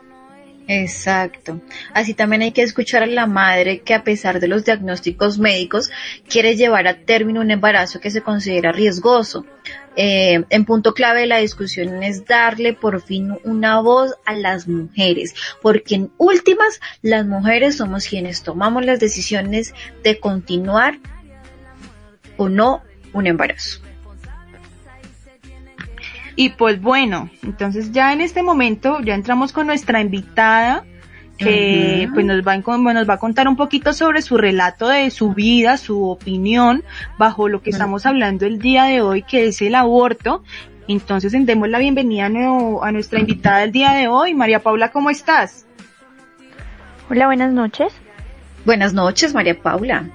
[0.67, 1.59] Exacto.
[1.95, 5.89] Así también hay que escuchar a la madre que a pesar de los diagnósticos médicos
[6.29, 9.43] quiere llevar a término un embarazo que se considera riesgoso.
[9.95, 14.67] Eh, en punto clave de la discusión es darle por fin una voz a las
[14.67, 20.99] mujeres, porque en últimas las mujeres somos quienes tomamos las decisiones de continuar
[22.37, 22.81] o no
[23.13, 23.79] un embarazo.
[26.35, 30.83] Y pues bueno, entonces ya en este momento ya entramos con nuestra invitada
[31.37, 32.57] que pues nos va, a,
[32.93, 36.83] nos va a contar un poquito sobre su relato de su vida, su opinión
[37.17, 40.43] bajo lo que estamos hablando el día de hoy, que es el aborto.
[40.87, 44.33] Entonces, demos la bienvenida a, nuestra invitada del día de hoy.
[44.33, 45.65] María Paula, ¿cómo estás?
[47.09, 47.93] Hola, buenas noches.
[48.65, 50.05] Buenas noches, María Paula.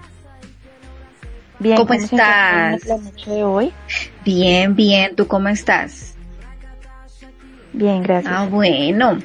[1.58, 2.86] Bien, ¿cómo, estás?
[2.86, 3.72] La noche de hoy?
[4.24, 5.14] Bien, bien.
[5.14, 6.14] ¿Tú cómo estás?
[7.72, 8.32] Bien, gracias.
[8.34, 9.18] Ah, bueno.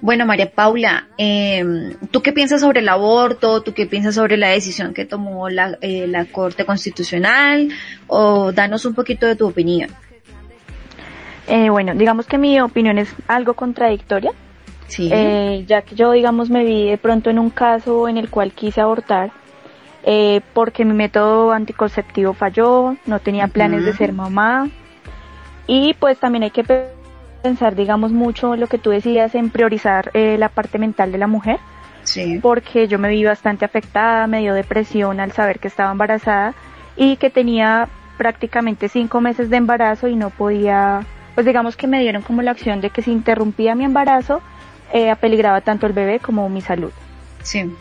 [0.00, 3.62] Bueno, María Paula, eh, ¿tú qué piensas sobre el aborto?
[3.62, 7.68] ¿Tú qué piensas sobre la decisión que tomó la, eh, la Corte Constitucional?
[8.06, 9.90] O danos un poquito de tu opinión.
[11.48, 14.32] Eh, bueno, digamos que mi opinión es algo contradictoria.
[14.86, 15.10] Sí.
[15.12, 18.52] Eh, ya que yo, digamos, me vi de pronto en un caso en el cual
[18.52, 19.32] quise abortar
[20.02, 24.68] eh, porque mi método anticonceptivo falló, no tenía planes de ser mamá.
[25.66, 26.64] Y pues también hay que
[27.40, 31.26] pensar, digamos, mucho lo que tú decías en priorizar eh, la parte mental de la
[31.26, 31.58] mujer,
[32.42, 36.54] porque yo me vi bastante afectada, me dio depresión al saber que estaba embarazada
[36.96, 42.00] y que tenía prácticamente cinco meses de embarazo y no podía, pues digamos que me
[42.00, 44.40] dieron como la opción de que si interrumpía mi embarazo,
[44.92, 46.92] eh, apeligraba tanto el bebé como mi salud.
[47.42, 47.72] Sí.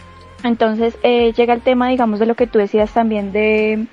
[0.43, 3.88] Entonces eh, llega el tema, digamos, de lo que tú decías también de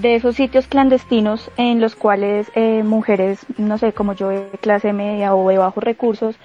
[0.00, 4.92] de esos sitios clandestinos en los cuales eh, mujeres, no sé, como yo de clase
[4.92, 6.36] media o de bajos recursos,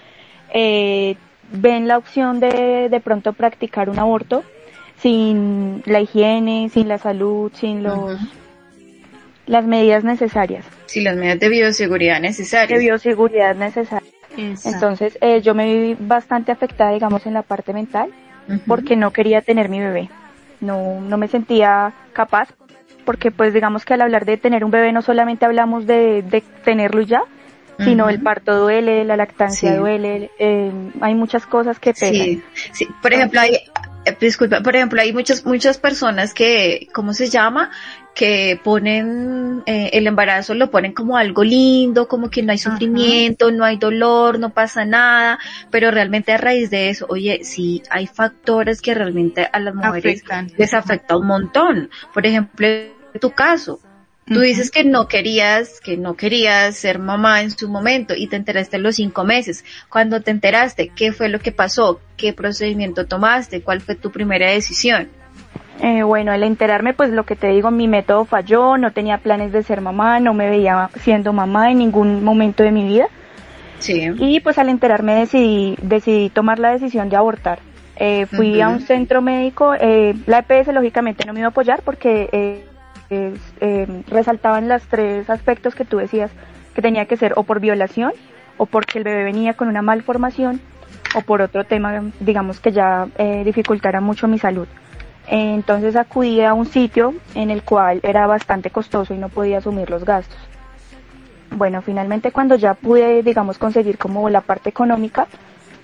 [0.53, 1.15] eh,
[1.51, 4.43] ven la opción de de pronto practicar un aborto
[4.97, 8.19] sin la higiene, sin la salud, sin los
[9.45, 10.65] las medidas necesarias.
[10.85, 12.79] Sin las medidas de bioseguridad necesarias.
[12.79, 14.13] De bioseguridad necesarias.
[14.37, 18.09] Entonces eh, yo me vi bastante afectada, digamos, en la parte mental,
[18.65, 20.09] porque no quería tener mi bebé.
[20.59, 22.49] No, no me sentía capaz,
[23.03, 26.41] porque pues digamos que al hablar de tener un bebé no solamente hablamos de, de
[26.63, 27.23] tenerlo ya,
[27.79, 32.13] sino el parto duele, la lactancia duele, eh, hay muchas cosas que pegan.
[32.13, 32.87] Sí, sí.
[33.01, 33.59] por ejemplo, hay,
[34.05, 37.71] eh, disculpa, por ejemplo, hay muchas, muchas personas que, ¿cómo se llama?
[38.15, 43.51] Que ponen eh, el embarazo, lo ponen como algo lindo, como que no hay sufrimiento,
[43.51, 45.39] no hay dolor, no pasa nada,
[45.71, 50.23] pero realmente a raíz de eso, oye, sí, hay factores que realmente a las mujeres
[50.57, 51.89] les afecta un montón.
[52.13, 53.79] Por ejemplo, en tu caso,
[54.25, 58.37] Tú dices que no querías, que no querías ser mamá en su momento y te
[58.37, 59.65] enteraste a los cinco meses.
[59.89, 61.99] Cuando te enteraste, ¿qué fue lo que pasó?
[62.15, 63.61] ¿Qué procedimiento tomaste?
[63.61, 65.09] ¿Cuál fue tu primera decisión?
[65.81, 69.51] Eh, bueno, al enterarme, pues lo que te digo, mi método falló, no tenía planes
[69.51, 73.07] de ser mamá, no me veía siendo mamá en ningún momento de mi vida.
[73.79, 74.11] Sí.
[74.17, 77.59] Y pues al enterarme decidí, decidí tomar la decisión de abortar.
[77.95, 81.81] Eh, fui a un centro médico, eh, la EPS lógicamente no me iba a apoyar
[81.83, 82.27] porque
[83.13, 86.31] eh, eh, resaltaban los tres aspectos que tú decías,
[86.73, 88.11] que tenía que ser o por violación,
[88.57, 90.59] o porque el bebé venía con una malformación,
[91.15, 94.67] o por otro tema, digamos que ya eh, dificultara mucho mi salud.
[95.27, 99.89] Entonces acudí a un sitio en el cual era bastante costoso y no podía asumir
[99.89, 100.37] los gastos.
[101.51, 105.27] Bueno, finalmente cuando ya pude, digamos, conseguir como la parte económica,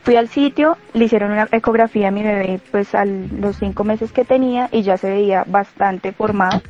[0.03, 4.11] fui al sitio, le hicieron una ecografía a mi bebé pues a los cinco meses
[4.11, 6.61] que tenía y ya se veía bastante formado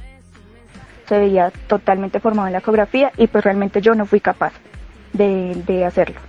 [1.10, 4.54] se veía totalmente formado en la ecografía y pues realmente yo no fui capaz
[5.12, 6.20] de, hacerlo.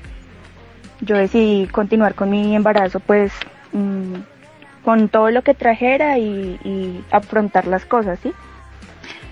[1.03, 3.31] Yo decidí continuar con mi embarazo pues
[3.73, 4.15] mm,
[4.85, 8.33] con todo lo que trajera y, afrontar las cosas, ¿sí?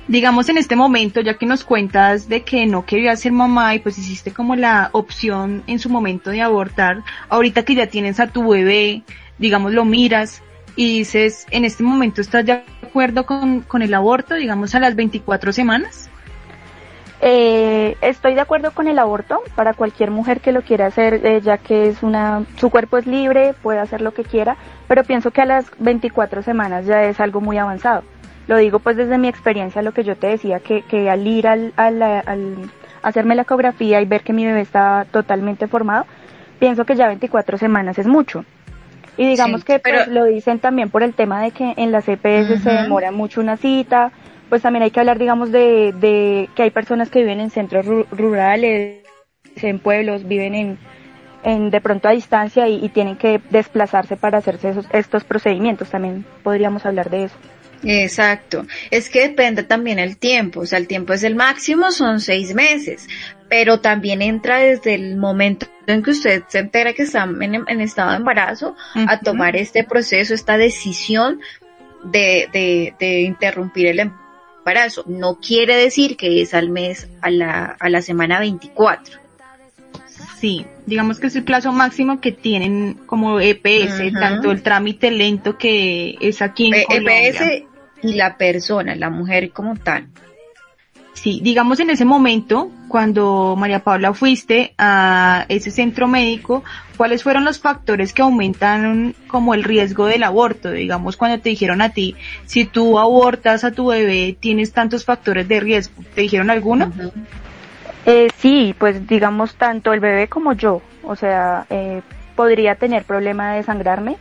[0.09, 3.79] digamos en este momento, ya que nos cuentas de que no querías ser mamá y
[3.79, 8.27] pues hiciste como la opción en su momento de abortar, ahorita que ya tienes a
[8.27, 9.03] tu bebé,
[9.39, 10.43] digamos lo miras
[10.77, 14.95] y dices, en este momento estás de acuerdo con, con el aborto, digamos, a las
[14.95, 16.09] 24 semanas?
[17.21, 21.41] Eh, estoy de acuerdo con el aborto para cualquier mujer que lo quiera hacer, eh,
[21.41, 25.33] ya que es una, su cuerpo es libre, puede hacer lo que quiera, pero pienso
[25.33, 28.05] que a las 24 semanas ya es algo muy avanzado.
[28.47, 31.49] Lo digo pues desde mi experiencia, lo que yo te decía, que, que al ir
[31.49, 32.71] al, al, al
[33.03, 36.07] hacerme la ecografía y ver que mi bebé está totalmente formado,
[36.61, 38.45] pienso que ya 24 semanas es mucho.
[39.17, 42.63] Y digamos que pues, lo dicen también por el tema de que en las EPS
[42.63, 44.13] se demora mucho una cita,
[44.49, 47.87] pues también hay que hablar, digamos, de, de que hay personas que viven en centros
[48.11, 49.03] rurales,
[49.57, 50.79] en pueblos, viven en,
[51.43, 55.91] en de pronto a distancia y, tienen que desplazarse para hacerse esos, estos procedimientos.
[55.91, 57.37] También podríamos hablar de eso.
[57.85, 58.67] Exacto.
[58.91, 60.61] Es que depende también el tiempo.
[60.61, 63.07] O sea, el tiempo es el máximo, son seis meses.
[63.49, 68.11] Pero también entra desde el momento en que usted se entera que está en, estado
[68.11, 71.41] de embarazo a tomar este proceso, esta decisión
[72.05, 74.28] de, de, de interrumpir el embarazo.
[75.07, 79.19] No quiere decir que es al mes, a la, a la semana 24.
[80.39, 85.59] Sí, digamos que es el plazo máximo que tienen como EPS, tanto el trámite lento
[85.59, 87.67] que es aquí en EPS e
[88.03, 90.07] y la persona, la mujer como tal.
[91.19, 96.63] Sí, digamos en ese momento, cuando María Paula fuiste a ese centro médico,
[96.97, 100.71] ¿cuáles fueron los factores que aumentaron como el riesgo del aborto?
[100.71, 102.15] Digamos, cuando te dijeron a ti,
[102.47, 106.05] si tú abortas a tu bebé, tienes tantos factores de riesgo.
[106.15, 106.93] ¿Te dijeron alguno?
[108.07, 110.83] eh, sí, pues digamos tanto el bebé como yo.
[111.03, 112.01] O sea, eh,
[112.37, 114.19] podría tener problema de sangrarme,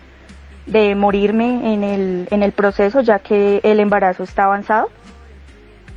[0.66, 4.90] de morirme en el, en el proceso, ya que el embarazo está avanzado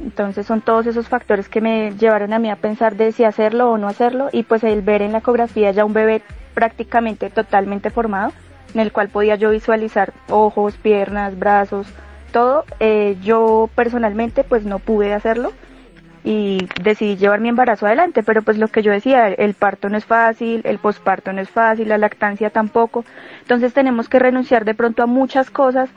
[0.01, 3.71] entonces son todos esos factores que me llevaron a mí a pensar de si hacerlo
[3.71, 6.23] o no hacerlo y pues el ver en la ecografía ya un bebé
[6.55, 8.33] prácticamente totalmente formado,
[8.75, 11.87] en el cual podía yo visualizar ojos, piernas, brazos,
[12.33, 15.53] todo, eh, yo personalmente pues no pude hacerlo
[16.23, 19.97] y decidí llevar mi embarazo adelante, pero pues lo que yo decía, el parto no
[19.97, 23.05] es fácil, el posparto no es fácil, la lactancia tampoco,
[23.41, 25.89] entonces tenemos que renunciar de pronto a muchas cosas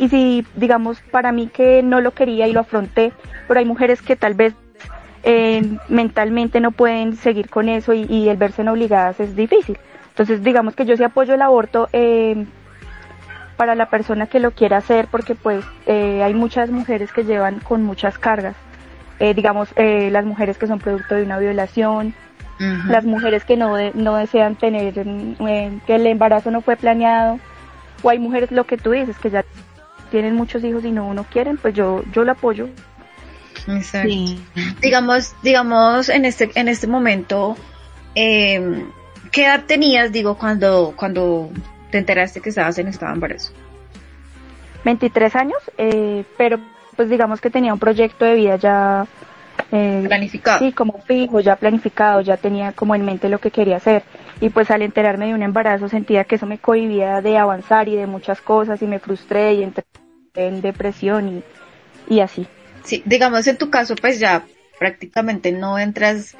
[0.00, 3.12] y si digamos para mí que no lo quería y lo afronté,
[3.46, 4.54] pero hay mujeres que tal vez
[5.22, 9.78] eh, mentalmente no pueden seguir con eso y, el verse en obligadas es difícil.
[10.08, 12.46] Entonces digamos que yo sí apoyo el aborto eh,
[13.56, 17.60] para la persona que lo quiera hacer porque pues eh, hay muchas mujeres que llevan
[17.60, 18.56] con muchas cargas
[19.20, 22.14] eh, digamos, eh, las mujeres que son producto de una violación,
[22.88, 27.38] las mujeres que no, no desean tener, que el embarazo no fue planeado,
[28.02, 29.44] o hay mujeres, lo que tú dices, que ya
[30.10, 32.68] tienen muchos hijos y no, no quieren, pues yo, yo lo apoyo.
[33.66, 34.08] Exacto.
[34.80, 37.56] Digamos, digamos, en este, en este momento,
[38.14, 38.84] eh,
[39.30, 41.50] ¿qué edad tenías, digo, cuando, cuando
[41.90, 43.52] te enteraste que estabas en estado de embarazo?
[44.84, 46.58] 23 años, eh, pero
[46.96, 49.06] pues digamos que tenía un proyecto de vida ya
[49.72, 50.58] eh, planificado.
[50.58, 54.02] Sí, como fijo, ya planificado, ya tenía como en mente lo que quería hacer.
[54.40, 57.96] Y pues al enterarme de un embarazo sentía que eso me cohibía de avanzar y
[57.96, 59.84] de muchas cosas y me frustré y entré
[60.34, 61.42] en depresión
[62.08, 62.46] y, y así.
[62.84, 64.44] Sí, digamos en tu caso pues ya
[64.78, 66.34] prácticamente no entras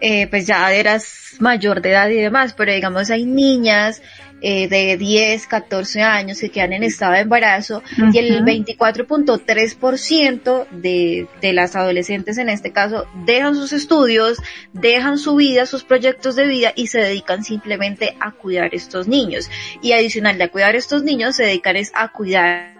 [0.00, 4.02] eh, pues ya eras mayor de edad y demás, pero digamos hay niñas
[4.42, 7.82] eh, de 10, 14 años que quedan en estado de embarazo
[8.12, 14.38] y el 24.3% de, de las adolescentes en este caso dejan sus estudios,
[14.72, 19.50] dejan su vida, sus proyectos de vida y se dedican simplemente a cuidar estos niños.
[19.80, 22.76] Y adicional de a cuidar estos niños se dedican es a cuidar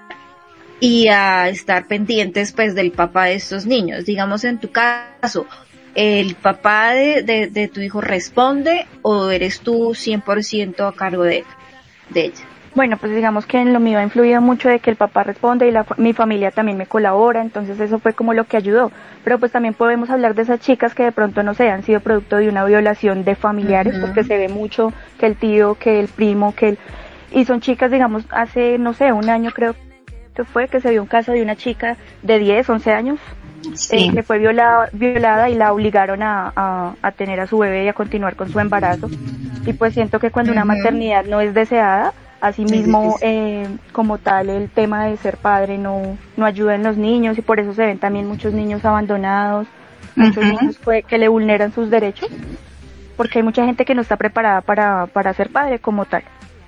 [0.80, 4.04] y a estar pendientes pues del papá de estos niños.
[4.04, 5.46] Digamos en tu caso,
[5.96, 11.44] ¿el papá de, de, tu hijo responde o eres tú 100% a cargo de,
[12.10, 12.44] de ella?
[12.74, 15.66] Bueno, pues digamos que en lo mío ha influido mucho de que el papá responde
[15.66, 18.92] y la, mi familia también me colabora, entonces eso fue como lo que ayudó.
[19.24, 22.00] Pero pues también podemos hablar de esas chicas que de pronto no sé, han sido
[22.00, 26.08] producto de una violación de familiares, porque se ve mucho que el tío, que el
[26.08, 26.78] primo, que el...
[27.32, 29.74] Y son chicas, digamos, hace, no sé, un año creo
[30.34, 33.18] que fue que se vio un caso de una chica de 10, 11 años,
[33.74, 34.10] sí.
[34.12, 37.92] que fue violada, violada y la obligaron a, a, tener a su bebé y a
[37.92, 39.08] continuar con su embarazo.
[39.64, 44.68] Y pues siento que cuando una maternidad no es deseada, asimismo eh, como tal el
[44.68, 47.98] tema de ser padre no, no ayuda en los niños y por eso se ven
[47.98, 49.66] también muchos niños abandonados,
[50.14, 52.28] muchos niños que le vulneran sus derechos,
[53.16, 56.22] porque hay mucha gente que no está preparada para, para ser padre como tal.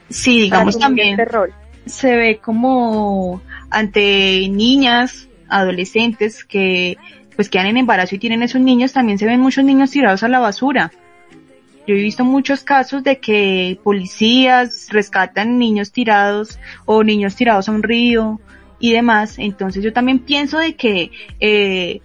[0.09, 1.53] Sí, digamos también este rol.
[1.85, 6.99] se ve como ante niñas adolescentes que
[7.37, 10.29] pues quedan en embarazo y tienen esos niños, también se ven muchos niños tirados a
[10.29, 10.91] la basura.
[11.87, 17.73] Yo he visto muchos casos de que policías rescatan niños tirados o niños tirados a
[17.73, 18.41] un río
[18.79, 19.39] y demás.
[19.39, 22.01] Entonces yo también pienso de que eh,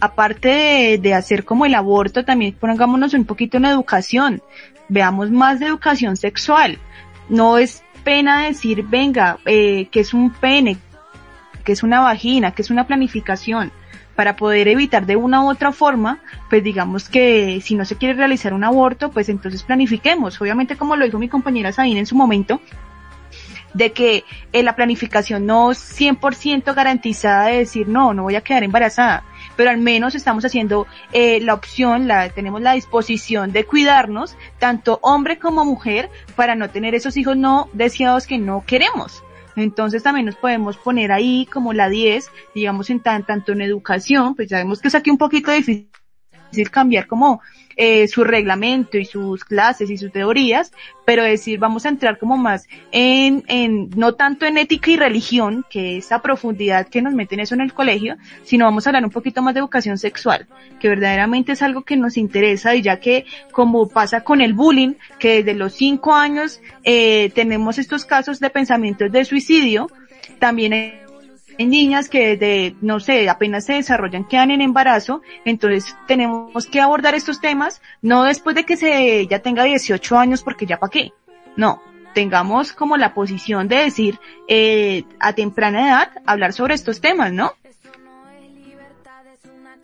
[0.00, 4.40] aparte de, de, hacer como el aborto, también pongámonos un poquito en educación.
[4.88, 6.78] Veamos más de educación sexual.
[7.28, 10.76] No es pena decir, venga, eh, que es un pene,
[11.66, 13.72] que es una vagina, que es una planificación,
[14.14, 18.14] para poder evitar de una u otra forma, pues digamos que si no se quiere
[18.14, 20.40] realizar un aborto, pues entonces planifiquemos.
[20.40, 22.62] Obviamente, como lo dijo mi compañera Sabine en su momento,
[23.74, 28.40] de que eh, la planificación no es 100% garantizada de decir, no, no voy a
[28.40, 29.24] quedar embarazada,
[29.56, 34.98] pero al menos estamos haciendo eh, la opción, la, tenemos la disposición de cuidarnos, tanto
[35.02, 39.22] hombre como mujer, para no tener esos hijos no deseados que no queremos.
[39.56, 44.34] Entonces también nos podemos poner ahí como la 10, digamos en tan, tanto en educación,
[44.34, 45.90] pues ya vemos que es aquí un poquito difícil
[46.70, 47.40] cambiar como
[47.76, 50.72] eh, su reglamento y sus clases y sus teorías,
[51.04, 55.64] pero decir vamos a entrar como más en, en, no tanto en ética y religión,
[55.68, 59.10] que esa profundidad que nos meten eso en el colegio, sino vamos a hablar un
[59.10, 60.46] poquito más de educación sexual,
[60.80, 64.94] que verdaderamente es algo que nos interesa y ya que como pasa con el bullying,
[65.18, 69.88] que desde los cinco años eh, tenemos estos casos de pensamientos de suicidio,
[70.38, 71.05] también
[71.58, 76.80] en niñas que de, no sé, apenas se desarrollan, quedan en embarazo, entonces tenemos que
[76.80, 80.90] abordar estos temas, no después de que se ya tenga 18 años porque ya para
[80.90, 81.12] qué,
[81.56, 81.82] no,
[82.14, 87.52] tengamos como la posición de decir eh, a temprana edad hablar sobre estos temas, ¿no?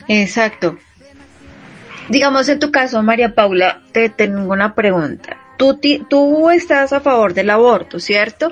[0.08, 0.78] Exacto.
[2.08, 5.36] Digamos en tu caso, María Paula, te tengo una pregunta.
[5.56, 8.50] Tú, tú estás a favor del aborto, ¿cierto?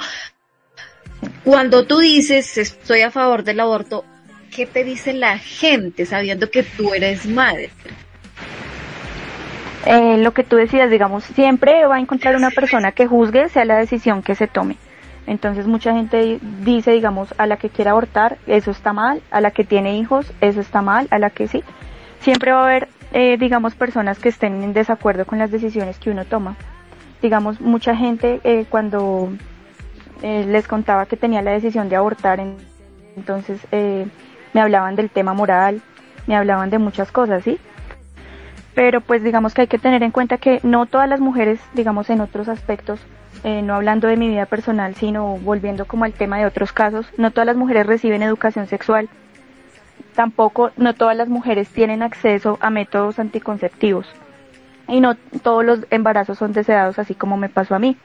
[1.44, 4.04] Cuando tú dices estoy a favor del aborto,
[4.54, 7.70] ¿qué te dice la gente sabiendo que tú eres madre?
[9.86, 13.64] Eh, lo que tú decías, digamos, siempre va a encontrar una persona que juzgue sea
[13.64, 14.76] la decisión que se tome.
[15.26, 19.52] Entonces mucha gente dice, digamos, a la que quiere abortar, eso está mal, a la
[19.52, 21.62] que tiene hijos, eso está mal, a la que sí.
[22.20, 26.10] Siempre va a haber, eh, digamos, personas que estén en desacuerdo con las decisiones que
[26.10, 26.56] uno toma.
[27.22, 29.30] Digamos, mucha gente eh, cuando
[30.22, 32.40] eh, les contaba que tenía la decisión de abortar,
[33.16, 35.80] entonces me hablaban del tema moral,
[36.26, 37.58] me hablaban de muchas cosas, ¿sí?
[38.74, 42.08] Pero pues digamos que hay que tener en cuenta que no todas las mujeres, digamos
[42.10, 43.00] en otros aspectos,
[43.42, 47.06] eh, no hablando de mi vida personal, sino volviendo como al tema de otros casos,
[47.16, 49.08] no todas las mujeres reciben educación sexual.
[50.14, 54.06] Tampoco no todas las mujeres tienen acceso a métodos anticonceptivos.
[54.88, 57.96] Y no todos los embarazos son deseados así como me pasó a mí.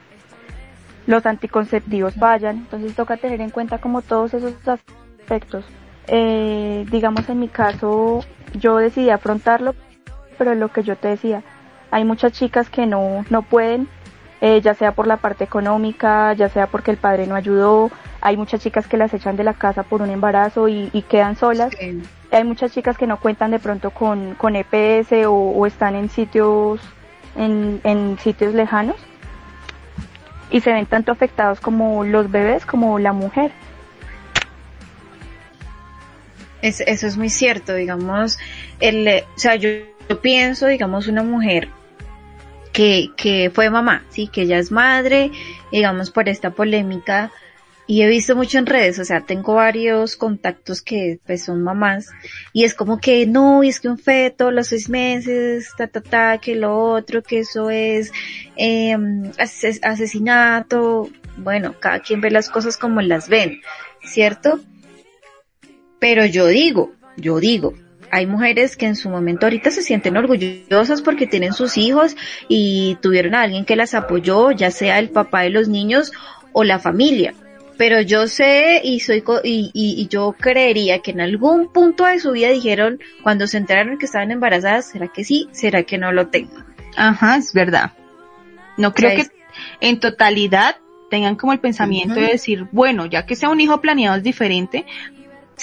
[1.06, 5.64] Los anticonceptivos fallan, entonces toca tener en cuenta como todos esos aspectos.
[6.08, 9.74] Eh, digamos en mi caso, yo decidí afrontarlo,
[10.38, 11.42] pero lo que yo te decía,
[11.90, 13.88] hay muchas chicas que no, no pueden
[14.40, 17.90] eh, ya sea por la parte económica, ya sea porque el padre no ayudó.
[18.20, 21.72] Hay muchas chicas que las echan de la casa por un embarazo y, quedan solas.
[22.30, 26.80] Hay muchas chicas que no cuentan de pronto con, con EPS o, están en sitios,
[27.36, 28.96] en, en sitios lejanos
[30.50, 33.52] y se ven tanto afectados como los bebés como la mujer.
[36.62, 38.38] Es, eso es muy cierto, digamos,
[38.80, 39.68] el, o sea, yo,
[40.08, 41.68] yo pienso, digamos, una mujer
[42.72, 45.30] que, que fue mamá, sí, que ella es madre,
[45.70, 47.30] digamos por esta polémica,
[47.86, 52.08] y he visto mucho en redes, o sea, tengo varios contactos que pues son mamás,
[52.52, 56.00] y es como que no, y es que un feto, los seis meses, ta, ta,
[56.00, 58.12] ta, que lo otro, que eso es
[58.56, 58.96] eh,
[59.82, 63.60] asesinato, bueno, cada quien ve las cosas como las ven,
[64.02, 64.58] ¿cierto?
[66.00, 67.74] Pero yo digo, yo digo,
[68.10, 72.16] hay mujeres que en su momento ahorita se sienten orgullosas porque tienen sus hijos
[72.48, 76.12] y tuvieron a alguien que las apoyó, ya sea el papá de los niños
[76.52, 77.34] o la familia.
[77.78, 82.32] Pero yo sé y soy y, y, yo creería que en algún punto de su
[82.32, 85.48] vida dijeron cuando se enteraron que estaban embarazadas, ¿será que sí?
[85.52, 86.56] ¿Será que no lo tengo?
[86.96, 87.92] Ajá, es verdad.
[88.78, 89.26] No creo que
[89.80, 90.76] en totalidad
[91.10, 94.86] tengan como el pensamiento de decir, bueno, ya que sea un hijo planeado es diferente,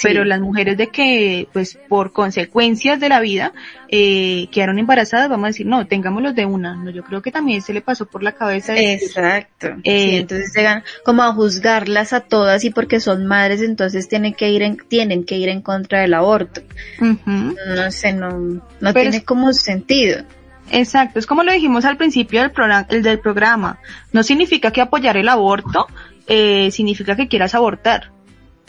[0.02, 3.52] pero las mujeres de que, pues, por consecuencias de la vida,
[3.88, 6.74] eh, quedaron embarazadas, vamos a decir, no, tengámoslos de una.
[6.74, 8.76] No, yo creo que también se le pasó por la cabeza.
[8.76, 9.68] Exacto.
[9.84, 14.50] Eh, entonces llegan como a juzgarlas a todas y porque son madres, entonces tienen que
[14.50, 16.62] ir en, tienen que ir en contra del aborto.
[16.98, 20.24] No sé, no, no tiene como sentido.
[20.70, 23.78] Exacto, es como lo dijimos al principio del programa, el del programa.
[24.12, 25.86] No significa que apoyar el aborto
[26.26, 28.10] eh, significa que quieras abortar,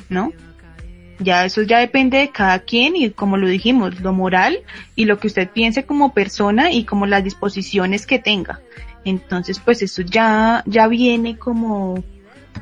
[0.09, 0.31] ¿no?
[1.19, 4.59] Ya eso ya depende de cada quien y como lo dijimos, lo moral
[4.95, 8.59] y lo que usted piense como persona y como las disposiciones que tenga.
[9.05, 12.03] Entonces, pues eso ya, ya viene como,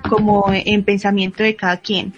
[0.07, 2.13] como en pensamiento de cada quien.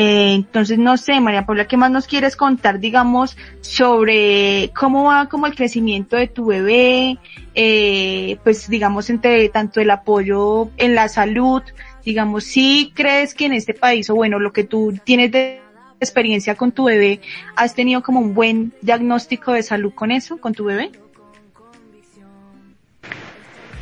[0.00, 5.28] Eh, entonces, no sé, María Paula, ¿qué más nos quieres contar, digamos, sobre cómo va
[5.28, 7.18] como el crecimiento de tu bebé?
[7.54, 11.62] Eh, pues, digamos, entre tanto el apoyo en la salud,
[12.04, 15.62] digamos, si crees que en este país, o bueno, lo que tú tienes de
[16.00, 17.20] experiencia con tu bebé,
[17.56, 20.90] ¿has tenido como un buen diagnóstico de salud con eso, con tu bebé?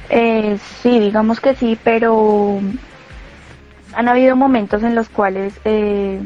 [0.09, 2.61] Eh, sí, digamos que sí, pero
[3.93, 6.21] han habido momentos en los cuales eh,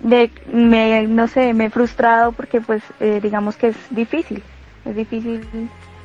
[0.00, 4.42] de, me, no sé, me he frustrado porque pues eh, digamos que es difícil,
[4.84, 5.46] es difícil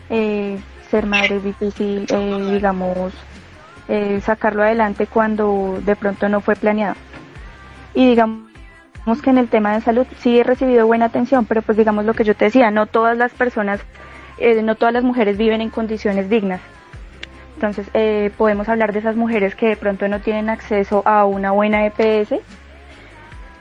[0.10, 0.58] eh,
[0.92, 3.14] ser madre, es difícil, eh, digamos,
[3.88, 6.96] eh, sacarlo adelante cuando de pronto no fue planeado.
[7.94, 8.55] Y digamos
[9.22, 12.16] que en el tema de salud sí he recibido buena atención, pero pues digamos lo
[12.16, 13.80] que yo te decía, no todas las personas,
[14.40, 16.60] eh, no todas las mujeres viven en condiciones dignas.
[17.54, 21.52] Entonces eh, podemos hablar de esas mujeres que de pronto no tienen acceso a una
[21.52, 22.34] buena EPS,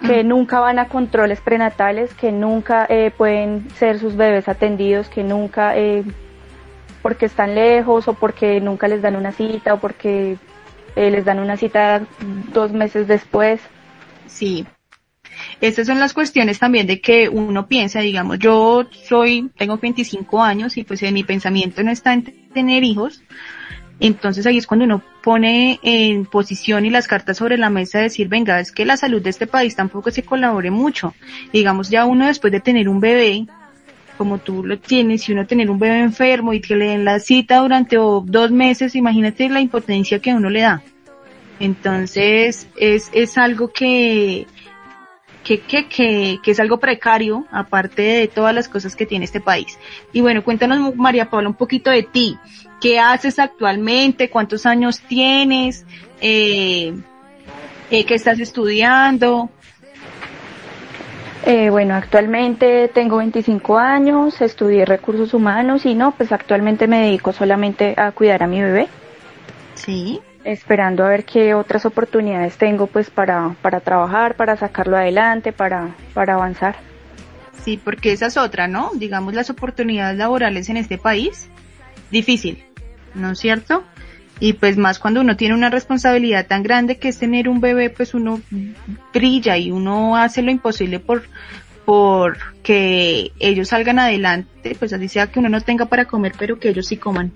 [0.07, 5.23] que nunca van a controles prenatales, que nunca eh, pueden ser sus bebés atendidos, que
[5.23, 5.75] nunca,
[7.03, 10.39] porque están lejos o porque nunca les dan una cita o porque
[10.97, 12.03] les dan una cita
[12.53, 13.61] dos meses después.
[14.27, 14.67] Sí,
[15.61, 20.77] estas son las cuestiones también de que uno piensa, digamos, yo soy, tengo 25 años
[20.77, 23.23] y pues en mi pensamiento no está en tener hijos.
[24.01, 28.05] Entonces ahí es cuando uno pone en posición y las cartas sobre la mesa de
[28.05, 31.15] decir, venga, es que la salud de este país tampoco se colabore mucho.
[31.53, 33.47] Digamos, ya uno después de tener un bebé,
[34.19, 37.21] como tú lo tienes, y uno tener un bebé enfermo y que le den la
[37.21, 40.83] cita durante dos meses, imagínate la impotencia que uno le da.
[41.61, 44.47] Entonces es, es algo que,
[45.45, 49.41] que, que, que, que, es algo precario, aparte de todas las cosas que tiene este
[49.41, 49.79] país.
[50.13, 52.37] Y bueno, cuéntanos, María Paula, un poquito de ti.
[52.81, 54.31] ¿Qué haces actualmente?
[54.31, 55.87] ¿Cuántos años tienes?
[56.21, 56.95] Eh,
[57.91, 59.51] eh, ¿Qué estás estudiando?
[61.47, 67.35] Eh, bueno, actualmente tengo 25 años, estudié recursos humanos y no, pues actualmente me dedico
[67.35, 68.89] solamente a cuidar a mi bebé.
[69.75, 75.53] Sí esperando a ver qué otras oportunidades tengo pues para, para trabajar, para sacarlo adelante,
[75.53, 76.77] para, para avanzar.
[77.65, 78.91] Sí, porque esa es otra, ¿no?
[78.95, 81.49] Digamos las oportunidades laborales en este país,
[82.11, 82.63] difícil,
[83.15, 83.85] ¿no es cierto?
[84.41, 87.89] Y pues más cuando uno tiene una responsabilidad tan grande que es tener un bebé,
[87.89, 88.41] pues uno
[89.13, 91.23] brilla y uno hace lo imposible por,
[91.85, 96.59] por que ellos salgan adelante, pues así sea que uno no tenga para comer, pero
[96.59, 97.33] que ellos sí coman.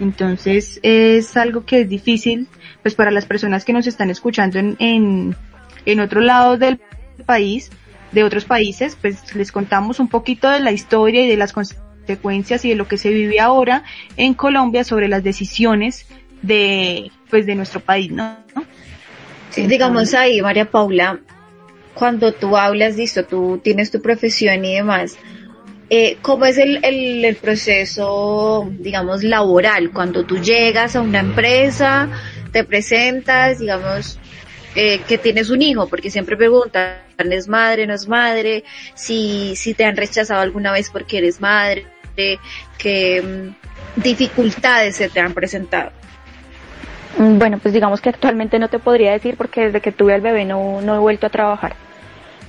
[0.00, 2.48] Entonces es algo que es difícil,
[2.82, 5.36] pues para las personas que nos están escuchando en, en,
[5.86, 6.80] en otro lado del
[7.26, 7.70] país,
[8.12, 12.64] de otros países, pues les contamos un poquito de la historia y de las consecuencias
[12.64, 13.84] y de lo que se vive ahora
[14.16, 16.06] en Colombia sobre las decisiones
[16.42, 18.36] de, pues de nuestro país, ¿no?
[19.50, 21.20] Sí, digamos ahí, María Paula,
[21.94, 25.16] cuando tú hablas, listo, tú tienes tu profesión y demás,
[25.96, 29.92] eh, ¿Cómo es el, el, proceso, digamos, laboral?
[29.92, 32.08] Cuando tú llegas a una empresa,
[32.50, 34.18] te presentas, digamos,
[34.74, 38.64] eh, que tienes un hijo, porque siempre preguntan, ¿es madre, no es madre?
[38.94, 41.86] Si, si te han rechazado alguna vez porque eres madre,
[42.76, 45.92] qué mm, dificultades se te han presentado.
[47.18, 50.22] Mm, bueno, pues digamos que actualmente no te podría decir porque desde que tuve al
[50.22, 51.76] bebé no, no he vuelto a trabajar.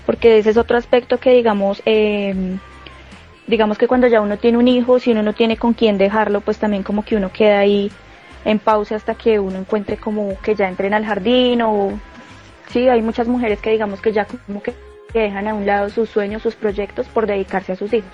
[0.07, 2.57] Porque ese es otro aspecto que digamos, eh,
[3.47, 6.41] digamos que cuando ya uno tiene un hijo, si uno no tiene con quién dejarlo,
[6.41, 7.91] pues también como que uno queda ahí
[8.43, 11.99] en pausa hasta que uno encuentre como que ya entren al jardín o
[12.69, 14.73] sí, hay muchas mujeres que digamos que ya como que
[15.13, 18.11] dejan a un lado sus sueños, sus proyectos por dedicarse a sus hijos.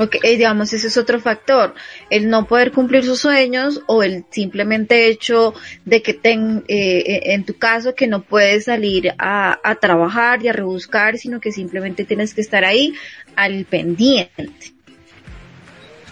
[0.00, 1.74] Ok, eh, digamos, ese es otro factor,
[2.08, 7.20] el no poder cumplir sus sueños o el simplemente hecho de que ten, eh, eh,
[7.34, 11.50] en tu caso que no puedes salir a, a trabajar y a rebuscar, sino que
[11.50, 12.94] simplemente tienes que estar ahí
[13.34, 14.72] al pendiente.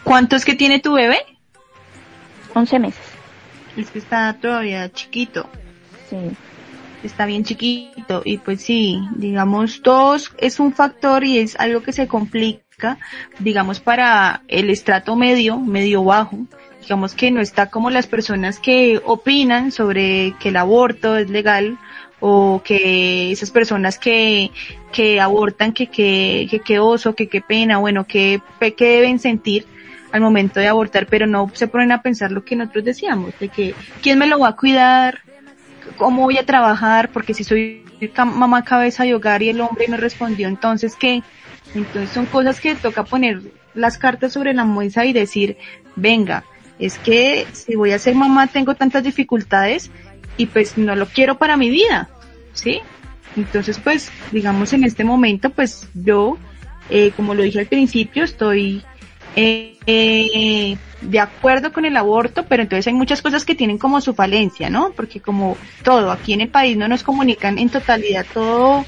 [0.03, 1.19] ¿Cuántos que tiene tu bebé?
[2.55, 3.05] 11 meses.
[3.77, 5.49] Es que está todavía chiquito.
[6.11, 6.17] Sí.
[7.05, 11.93] Está bien chiquito y pues sí, digamos, todos es un factor y es algo que
[11.93, 12.66] se complica
[13.39, 16.37] digamos, para el estrato medio, medio bajo,
[16.83, 21.79] digamos que no está como las personas que opinan sobre que el aborto es legal
[22.21, 24.51] o que esas personas que,
[24.93, 29.65] que abortan, que qué que, oso, que qué pena, bueno, que, que deben sentir
[30.13, 33.49] al momento de abortar, pero no se ponen a pensar lo que nosotros decíamos, de
[33.49, 35.21] que quién me lo va a cuidar,
[35.97, 37.86] cómo voy a trabajar, porque si soy
[38.25, 41.23] mamá cabeza de hogar y el hombre me respondió, entonces qué,
[41.75, 43.41] entonces son cosas que toca poner
[43.75, 45.57] las cartas sobre la mesa y decir,
[45.95, 46.45] venga,
[46.79, 49.91] es que si voy a ser mamá tengo tantas dificultades
[50.37, 52.09] y pues no lo quiero para mi vida,
[52.53, 52.81] ¿sí?
[53.37, 56.37] Entonces pues digamos en este momento pues yo,
[56.91, 58.83] eh, como lo dije al principio, estoy
[59.37, 64.01] eh, eh, de acuerdo con el aborto, pero entonces hay muchas cosas que tienen como
[64.01, 64.93] su falencia, ¿no?
[64.97, 68.85] Porque como todo, aquí en el país no nos comunican en totalidad todo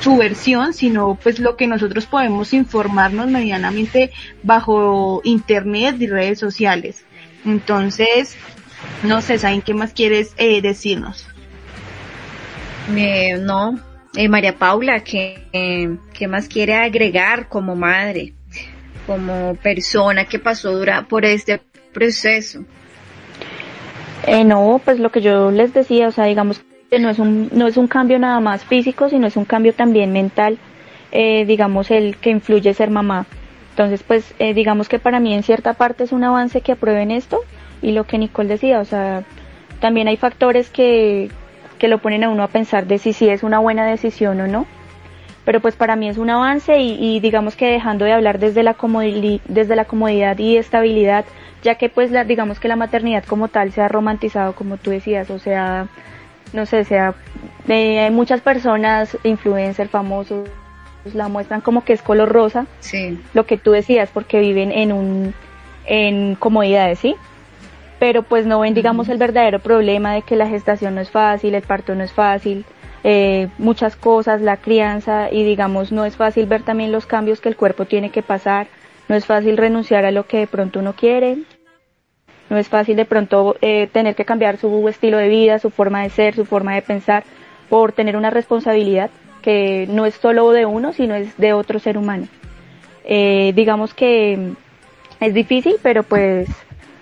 [0.00, 4.10] su versión, sino pues lo que nosotros podemos informarnos medianamente
[4.42, 7.04] bajo internet y redes sociales.
[7.44, 8.36] Entonces,
[9.02, 11.26] no sé, ¿saben qué más quieres eh, decirnos?
[12.96, 13.78] Eh, no,
[14.14, 18.35] eh, María Paula, ¿qué, ¿qué más quiere agregar como madre,
[19.06, 21.60] como persona que pasó dura, por este
[21.92, 22.64] proceso?
[24.26, 26.60] Eh, no, pues lo que yo les decía, o sea, digamos
[26.98, 30.12] no es un, no es un cambio nada más físico, sino es un cambio también
[30.12, 30.58] mental,
[31.12, 33.26] eh, digamos, el que influye ser mamá.
[33.70, 37.10] Entonces, pues, eh, digamos que para mí en cierta parte es un avance que aprueben
[37.10, 37.40] esto
[37.82, 39.24] y lo que Nicole decía, o sea,
[39.80, 41.30] también hay factores que,
[41.78, 44.46] que lo ponen a uno a pensar de si sí es una buena decisión o
[44.46, 44.66] no.
[45.46, 48.62] Pero pues para mí es un avance y, y digamos que dejando de hablar desde
[48.62, 51.24] la, comodidad, desde la comodidad y estabilidad,
[51.62, 54.90] ya que pues la, digamos que la maternidad como tal se ha romantizado, como tú
[54.90, 55.86] decías, o sea,
[56.52, 57.14] no sé, sea,
[57.68, 60.48] eh, hay muchas personas, influencers famosos,
[61.14, 62.66] la muestran como que es color rosa.
[62.80, 63.18] Sí.
[63.32, 65.34] Lo que tú decías, porque viven en un,
[65.86, 67.14] en comodidades, ¿sí?
[67.98, 71.54] Pero pues no ven, digamos, el verdadero problema de que la gestación no es fácil,
[71.54, 72.64] el parto no es fácil,
[73.08, 77.48] eh, muchas cosas, la crianza y digamos no es fácil ver también los cambios que
[77.48, 78.66] el cuerpo tiene que pasar,
[79.08, 81.38] no es fácil renunciar a lo que de pronto uno quiere,
[82.50, 86.02] no es fácil de pronto eh, tener que cambiar su estilo de vida, su forma
[86.02, 87.22] de ser, su forma de pensar,
[87.68, 91.98] por tener una responsabilidad que no es solo de uno, sino es de otro ser
[91.98, 92.26] humano.
[93.04, 94.50] Eh, digamos que
[95.20, 96.48] es difícil, pero pues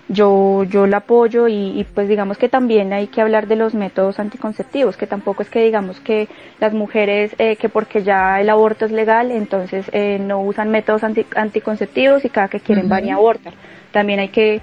[0.09, 4.19] yo, yo la apoyo y, pues digamos que también hay que hablar de los métodos
[4.19, 6.29] anticonceptivos, que tampoco es que digamos que
[6.61, 11.03] las mujeres, eh, que porque ya el aborto es legal, entonces eh, no usan métodos
[11.05, 13.55] anticonceptivos y cada que quieren van y abortan.
[13.93, 14.61] También hay que,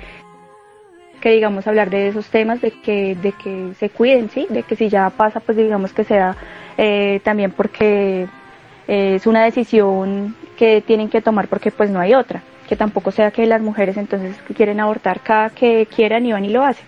[1.19, 4.75] que digamos hablar de esos temas, de que, de que se cuiden, sí, de que
[4.75, 6.35] si ya pasa, pues digamos que sea
[6.77, 8.27] eh, también porque
[8.87, 13.31] es una decisión que tienen que tomar porque pues no hay otra que tampoco sea
[13.31, 16.85] que las mujeres entonces quieren abortar cada que quieran y van y lo hacen.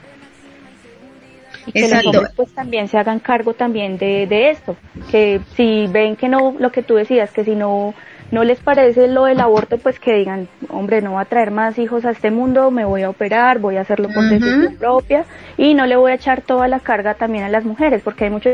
[1.65, 4.77] Y que los hombres pues también se hagan cargo también de, de esto,
[5.11, 7.93] que si ven que no, lo que tú decías, que si no,
[8.31, 11.77] no les parece lo del aborto, pues que digan, hombre, no va a traer más
[11.77, 15.25] hijos a este mundo, me voy a operar, voy a hacerlo por decisión propia
[15.57, 18.29] y no le voy a echar toda la carga también a las mujeres, porque hay
[18.29, 18.53] muchos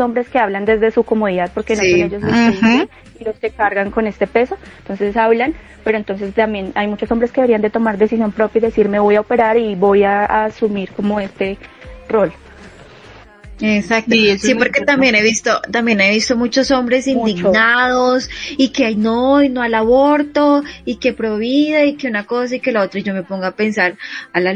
[0.00, 2.88] hombres que hablan desde su comodidad porque no son ellos los que
[3.20, 7.30] y los que cargan con este peso, entonces hablan, pero entonces también hay muchos hombres
[7.30, 10.24] que deberían de tomar decisión propia y decir me voy a operar y voy a,
[10.44, 11.58] asumir como este
[12.08, 12.32] rol.
[13.60, 14.14] Exacto.
[14.38, 19.48] Sí, porque también he visto, también he visto muchos hombres indignados y que no, y
[19.48, 23.04] no al aborto y que provida y que una cosa y que la otra y
[23.04, 23.96] yo me pongo a pensar
[24.32, 24.52] a la,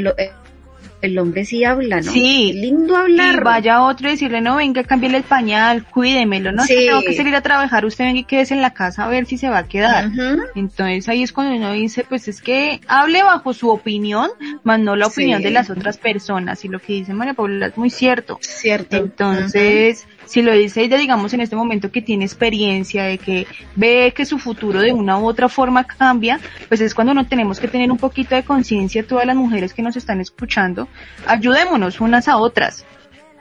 [1.03, 2.13] el hombre sí habla, ¿no?
[2.13, 2.53] Sí.
[2.55, 3.37] lindo hablar.
[3.41, 6.75] Y vaya otro y decirle, no, venga, cámbiale el pañal, cuídemelo, no, sí.
[6.75, 9.39] tengo que salir a trabajar, usted venga y quédese en la casa a ver si
[9.39, 10.11] se va a quedar.
[10.55, 14.31] Entonces ahí es cuando uno dice, pues es que hable bajo su opinión,
[14.65, 16.65] más no la opinión de las otras personas.
[16.65, 18.39] Y lo que dice María Paula es muy cierto.
[18.41, 18.97] Cierto.
[18.97, 24.13] Entonces, si lo dice ella, digamos, en este momento que tiene experiencia, de que ve
[24.15, 27.69] que su futuro de una u otra forma cambia, pues es cuando no tenemos que
[27.69, 30.89] tener un poquito de conciencia todas las mujeres que nos están escuchando.
[31.27, 32.85] Ayudémonos unas a otras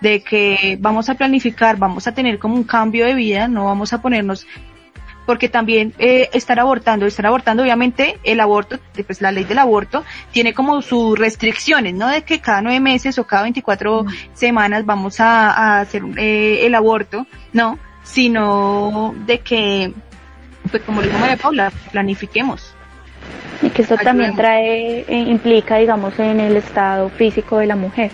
[0.01, 3.93] de que vamos a planificar, vamos a tener como un cambio de vida, no vamos
[3.93, 4.45] a ponernos
[5.25, 10.03] porque también eh, estar abortando, estar abortando, obviamente el aborto, pues la ley del aborto
[10.31, 14.07] tiene como sus restricciones, no de que cada nueve meses o cada 24 mm.
[14.33, 19.93] semanas vamos a, hacer eh, el aborto, no, sino de que,
[20.69, 22.73] pues como dijo María Paula, planifiquemos.
[23.61, 28.11] Y que esto también trae, eh, implica, digamos, en el estado físico de la mujer.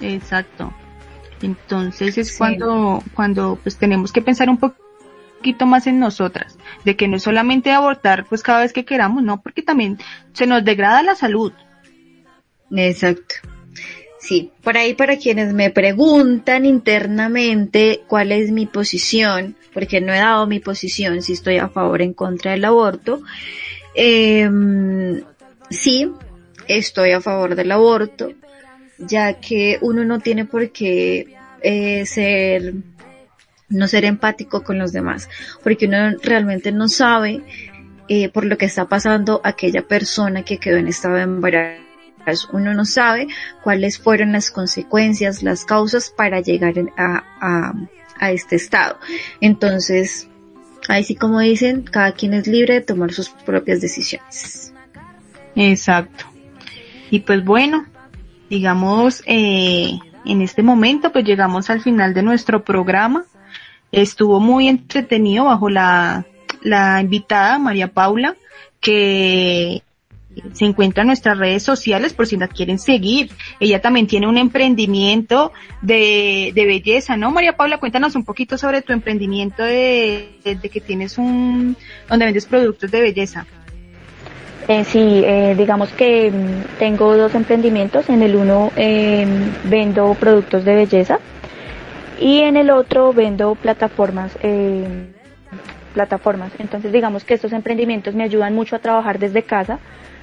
[0.00, 0.72] Exacto.
[1.42, 4.76] Entonces es cuando, cuando pues tenemos que pensar un poco
[5.36, 9.22] poquito más en nosotras, de que no es solamente abortar pues cada vez que queramos,
[9.22, 9.98] no, porque también
[10.32, 11.52] se nos degrada la salud.
[12.70, 13.36] Exacto.
[14.18, 20.18] Sí, por ahí para quienes me preguntan internamente cuál es mi posición, porque no he
[20.18, 23.20] dado mi posición si estoy a favor o en contra del aborto,
[23.94, 24.50] eh,
[25.70, 26.10] sí,
[26.66, 28.32] estoy a favor del aborto,
[28.98, 32.74] ya que uno no tiene por qué eh, ser
[33.68, 35.28] no ser empático con los demás,
[35.62, 37.42] porque uno realmente no sabe
[38.08, 42.48] eh, por lo que está pasando aquella persona que quedó en estado de embarazo.
[42.52, 43.28] Uno no sabe
[43.62, 47.74] cuáles fueron las consecuencias, las causas para llegar a, a,
[48.18, 48.98] a este estado.
[49.40, 50.28] Entonces,
[50.88, 54.72] ahí sí como dicen, cada quien es libre de tomar sus propias decisiones.
[55.54, 56.26] Exacto.
[57.10, 57.86] Y pues bueno,
[58.50, 63.24] digamos, eh, en este momento pues llegamos al final de nuestro programa.
[63.92, 66.26] Estuvo muy entretenido bajo la,
[66.62, 68.36] la invitada María Paula,
[68.80, 69.82] que
[70.52, 73.30] se encuentra en nuestras redes sociales por si la quieren seguir.
[73.60, 77.30] Ella también tiene un emprendimiento de, de belleza, ¿no?
[77.30, 81.76] María Paula, cuéntanos un poquito sobre tu emprendimiento de, de, que tienes un,
[82.08, 83.46] donde vendes productos de belleza.
[84.68, 88.08] Eh, sí, eh, digamos que mm, tengo dos emprendimientos.
[88.10, 89.26] En el uno eh,
[89.64, 91.20] vendo productos de belleza
[92.20, 94.36] y en el otro vendo plataformas.
[94.42, 95.12] Eh,
[95.96, 96.52] plataformas.
[96.58, 99.78] Entonces digamos que estos emprendimientos me ayudan mucho a trabajar desde casa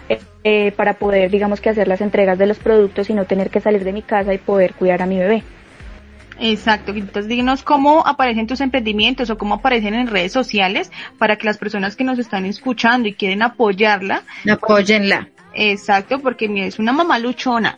[0.08, 3.50] eh, eh, para poder digamos que hacer las entregas de los productos y no tener
[3.50, 5.44] que salir de mi casa y poder cuidar a mi bebé.
[6.40, 11.46] Exacto, entonces díganos cómo aparecen tus emprendimientos o cómo aparecen en redes sociales para que
[11.46, 15.30] las personas que nos están escuchando y quieren apoyarla, apóyenla.
[15.54, 17.76] exacto, porque es una mamá luchona.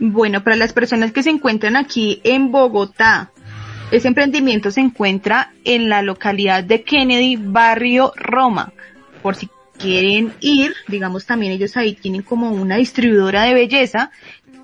[0.00, 3.30] Bueno, para las personas que se encuentran aquí en Bogotá,
[3.90, 8.72] ese emprendimiento se encuentra en la localidad de Kennedy, barrio Roma.
[9.22, 14.10] Por si quieren ir, digamos también ellos ahí tienen como una distribuidora de belleza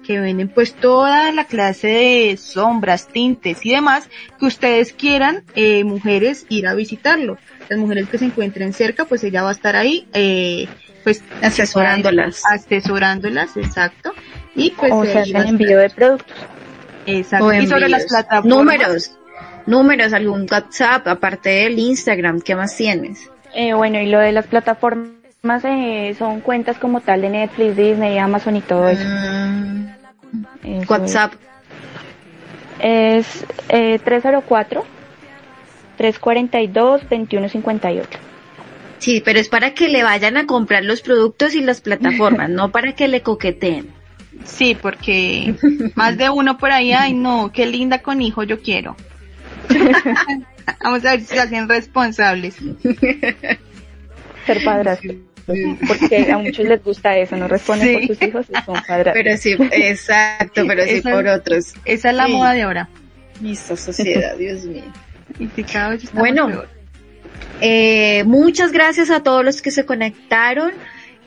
[0.07, 5.85] que venden pues toda la clase de sombras, tintes y demás que ustedes quieran, eh,
[5.85, 7.39] mujeres, ir a visitarlo.
[7.69, 10.69] Las mujeres que se encuentren cerca, pues ella va a estar ahí, eh,
[11.03, 12.43] pues asesorándolas.
[12.45, 14.13] Asesorándolas, exacto.
[14.55, 16.37] Y pues o sea, hacen envío de productos.
[17.07, 17.53] Exacto.
[17.53, 18.45] Y sobre las plataformas.
[18.45, 19.19] Números.
[19.67, 23.31] Números, algún WhatsApp, aparte del Instagram, ¿qué más tienes?
[23.55, 28.19] Eh, bueno, y lo de las plataformas eh, son cuentas como tal de Netflix, Disney,
[28.19, 29.05] Amazon y todo eso.
[29.05, 29.94] Mm.
[30.89, 31.35] WhatsApp.
[32.81, 34.85] Es eh, 304
[35.97, 38.19] 342 2158.
[38.99, 42.73] Sí, pero es para que le vayan a comprar los productos y las plataformas, no
[42.73, 43.89] para que le coqueteen.
[44.45, 45.55] Sí, porque
[45.95, 48.97] más de uno por ahí, ay no, qué linda con hijo yo quiero.
[50.83, 52.57] Vamos a ver si se hacen responsables.
[54.47, 55.15] Ser padrastro.
[55.89, 59.15] Porque a muchos les gusta eso, no responden por sus hijos y son padrastros.
[59.15, 61.75] Pero sí, exacto, pero sí por otros.
[61.85, 62.89] Esa es la moda de ahora.
[63.41, 64.85] Listo, sociedad, Dios mío.
[66.13, 66.65] bueno,
[67.61, 70.73] eh, muchas gracias a todos los que se conectaron.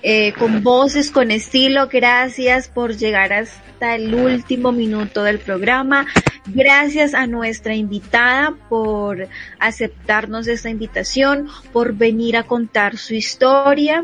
[0.04, 1.88] Eh, con voces, con estilo.
[1.92, 6.06] Gracias por llegar hasta el último minuto del programa.
[6.46, 9.28] Gracias a nuestra invitada por
[9.60, 14.04] aceptarnos esta invitación, por venir a contar su historia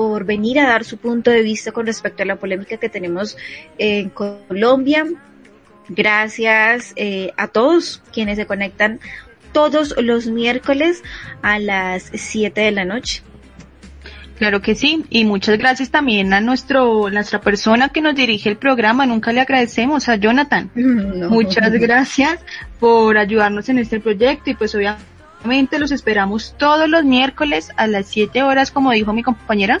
[0.00, 3.36] por venir a dar su punto de vista con respecto a la polémica que tenemos
[3.76, 5.04] en Colombia.
[5.90, 8.98] Gracias eh, a todos quienes se conectan
[9.52, 11.02] todos los miércoles
[11.42, 13.22] a las 7 de la noche.
[14.40, 18.56] Claro que sí, y muchas gracias también a nuestro, nuestra persona que nos dirige el
[18.56, 20.70] programa, nunca le agradecemos a Jonathan.
[20.74, 22.40] Muchas gracias
[22.78, 28.06] por ayudarnos en este proyecto y pues obviamente los esperamos todos los miércoles a las
[28.06, 29.78] 7 horas, como dijo mi compañera.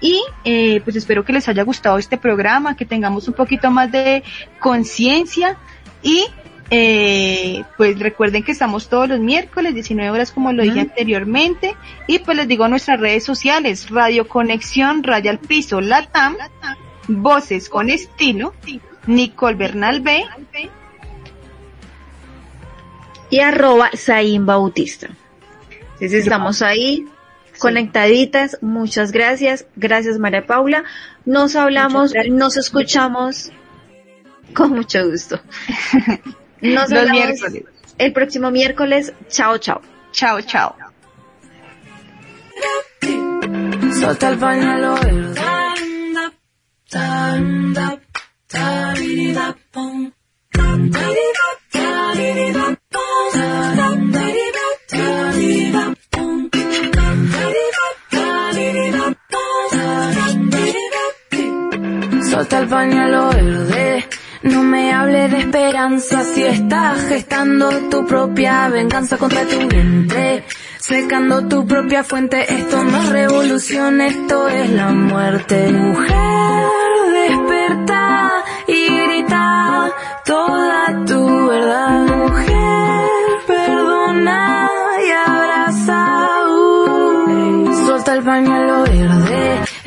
[0.00, 3.92] Y eh, pues espero que les haya gustado este programa, que tengamos un poquito más
[3.92, 4.22] de
[4.58, 5.58] conciencia
[6.02, 6.24] y
[6.70, 11.74] eh, pues recuerden que estamos todos los miércoles, 19 horas como lo dije anteriormente.
[12.06, 16.36] Y pues les digo nuestras redes sociales, Radio Conexión, Raya al Piso, Latam,
[17.08, 18.54] Voces con Estilo,
[19.06, 20.24] Nicole Bernal B.
[23.30, 25.08] Y arroba Zain Bautista.
[25.94, 27.06] Entonces estamos ahí,
[27.58, 28.58] conectaditas.
[28.60, 29.66] Muchas gracias.
[29.74, 30.84] Gracias María Paula.
[31.24, 33.52] Nos hablamos, nos escuchamos
[34.54, 35.40] con mucho gusto.
[36.60, 37.64] Nos vemos miércoles.
[37.98, 39.12] el próximo miércoles.
[39.28, 39.80] Chao, chao.
[40.12, 40.74] Chao, chao.
[44.00, 44.96] Solta el pañuelo
[62.30, 69.16] Solta el pañuelo verde no me hable de esperanza si estás gestando tu propia venganza
[69.16, 70.44] contra tu mente.
[70.78, 75.72] Secando tu propia fuente, esto no es revolución, esto es la muerte.
[75.72, 76.68] Mujer,
[77.12, 78.30] desperta
[78.66, 79.92] y grita
[80.24, 82.00] toda tu verdad.
[82.06, 83.08] Mujer,
[83.46, 84.70] perdona
[85.06, 86.06] y abraza.
[86.48, 88.87] Uh, suelta el pañuelo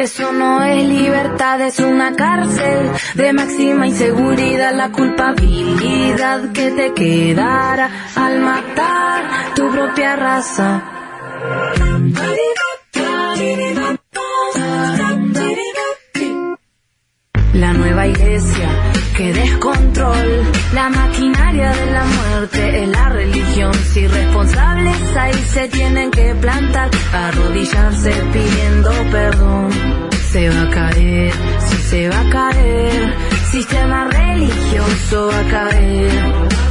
[0.01, 4.73] eso no es libertad, es una cárcel de máxima inseguridad.
[4.73, 10.81] La culpabilidad que te quedará al matar tu propia raza.
[17.53, 18.69] La nueva iglesia
[19.17, 23.73] que descontrol, la maquinaria de la muerte es la religión.
[23.73, 29.69] Si responsables ahí se tienen que plantar, arrodillarse pidiendo perdón.
[30.31, 31.33] Se va a caer,
[31.67, 33.13] si se va a caer,
[33.51, 36.11] sistema religioso va a caer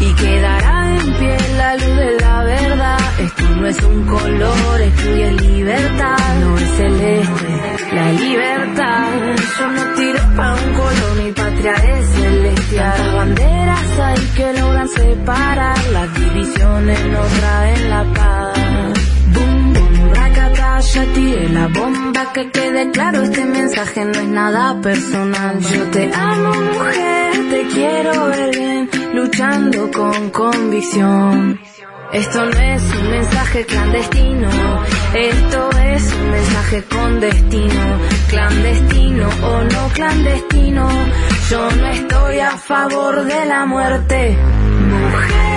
[0.00, 2.98] y quedará en pie la luz de la verdad.
[3.20, 9.09] Esto no es un color, excluye libertad, no es celeste, la libertad.
[9.36, 12.94] Yo no tiro para un color, mi patria es celestial.
[12.98, 18.58] Las banderas hay que logran separar, las divisiones no traen la paz.
[19.34, 24.80] Boom, boom, racata, ya tiré la bomba, que quede claro, este mensaje no es nada
[24.80, 25.60] personal.
[25.60, 31.69] Yo te amo, mujer, te quiero ver bien, luchando con convicción.
[32.12, 34.48] Esto no es un mensaje clandestino,
[35.14, 37.98] esto es un mensaje con destino,
[38.28, 40.88] clandestino o no clandestino.
[41.50, 44.36] Yo no estoy a favor de la muerte.
[44.88, 45.49] Mujer,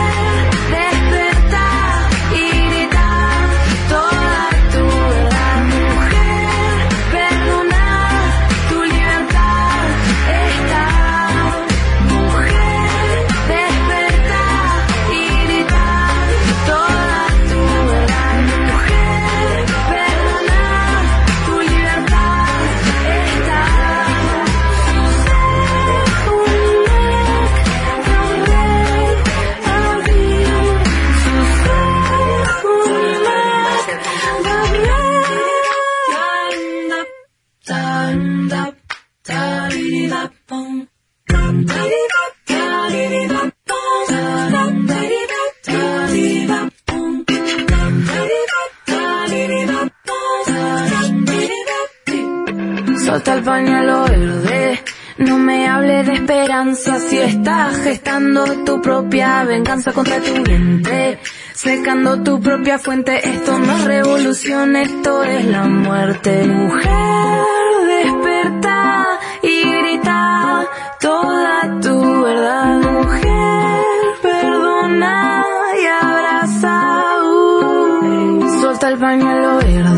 [53.44, 54.80] el pañuelo verde.
[55.18, 61.20] No me hable de esperanza si estás gestando tu propia venganza contra tu mente.
[61.54, 63.14] Secando tu propia fuente.
[63.28, 66.46] Esto no es revolución, esto es la muerte.
[66.48, 67.44] Mujer,
[67.88, 69.06] desperta
[69.42, 70.66] y grita
[71.02, 72.80] toda tu verdad.
[72.80, 73.84] Mujer,
[74.22, 75.46] perdona
[75.82, 76.80] y abraza.
[77.24, 78.62] Uh.
[78.62, 79.93] Solta el pañuelo verde.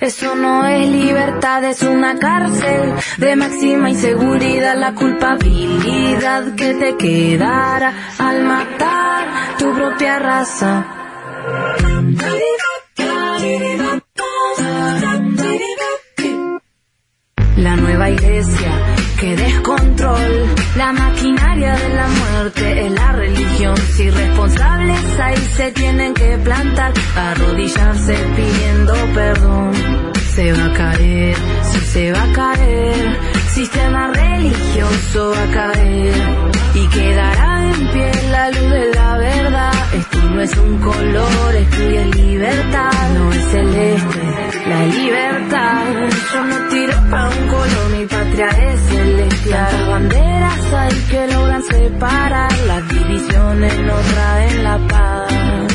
[0.00, 4.76] Eso no es libertad, es una cárcel de máxima inseguridad.
[4.76, 10.86] La culpabilidad que te quedará al matar tu propia raza.
[17.56, 23.76] La nueva iglesia que descontrol, la maquinaria de la muerte es la religión.
[23.76, 29.93] Si responsables ahí se tienen que plantar, arrodillarse pidiendo perdón.
[30.34, 33.20] Se va a caer, si se va a caer,
[33.50, 36.14] sistema religioso va a caer
[36.74, 39.94] y quedará en pie la luz de la verdad.
[39.94, 44.22] Esto no es un color, excluye libertad, no es celeste,
[44.66, 45.84] la libertad.
[46.32, 49.68] Yo no tiro para un color, mi patria es celestial.
[49.70, 55.73] Las banderas hay que logran separar, las divisiones no traen la paz.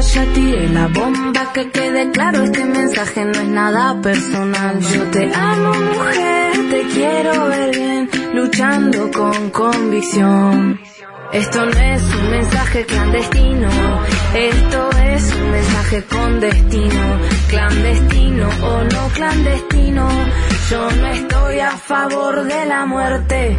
[0.00, 4.80] Ya tiré la bomba, que quede claro, este mensaje no es nada personal.
[4.80, 10.80] Yo te amo, mujer, te quiero ver bien, luchando con convicción.
[11.32, 13.68] Esto no es un mensaje clandestino,
[14.34, 20.08] esto es un mensaje con destino, clandestino o no clandestino.
[20.70, 23.58] Yo no estoy a favor de la muerte.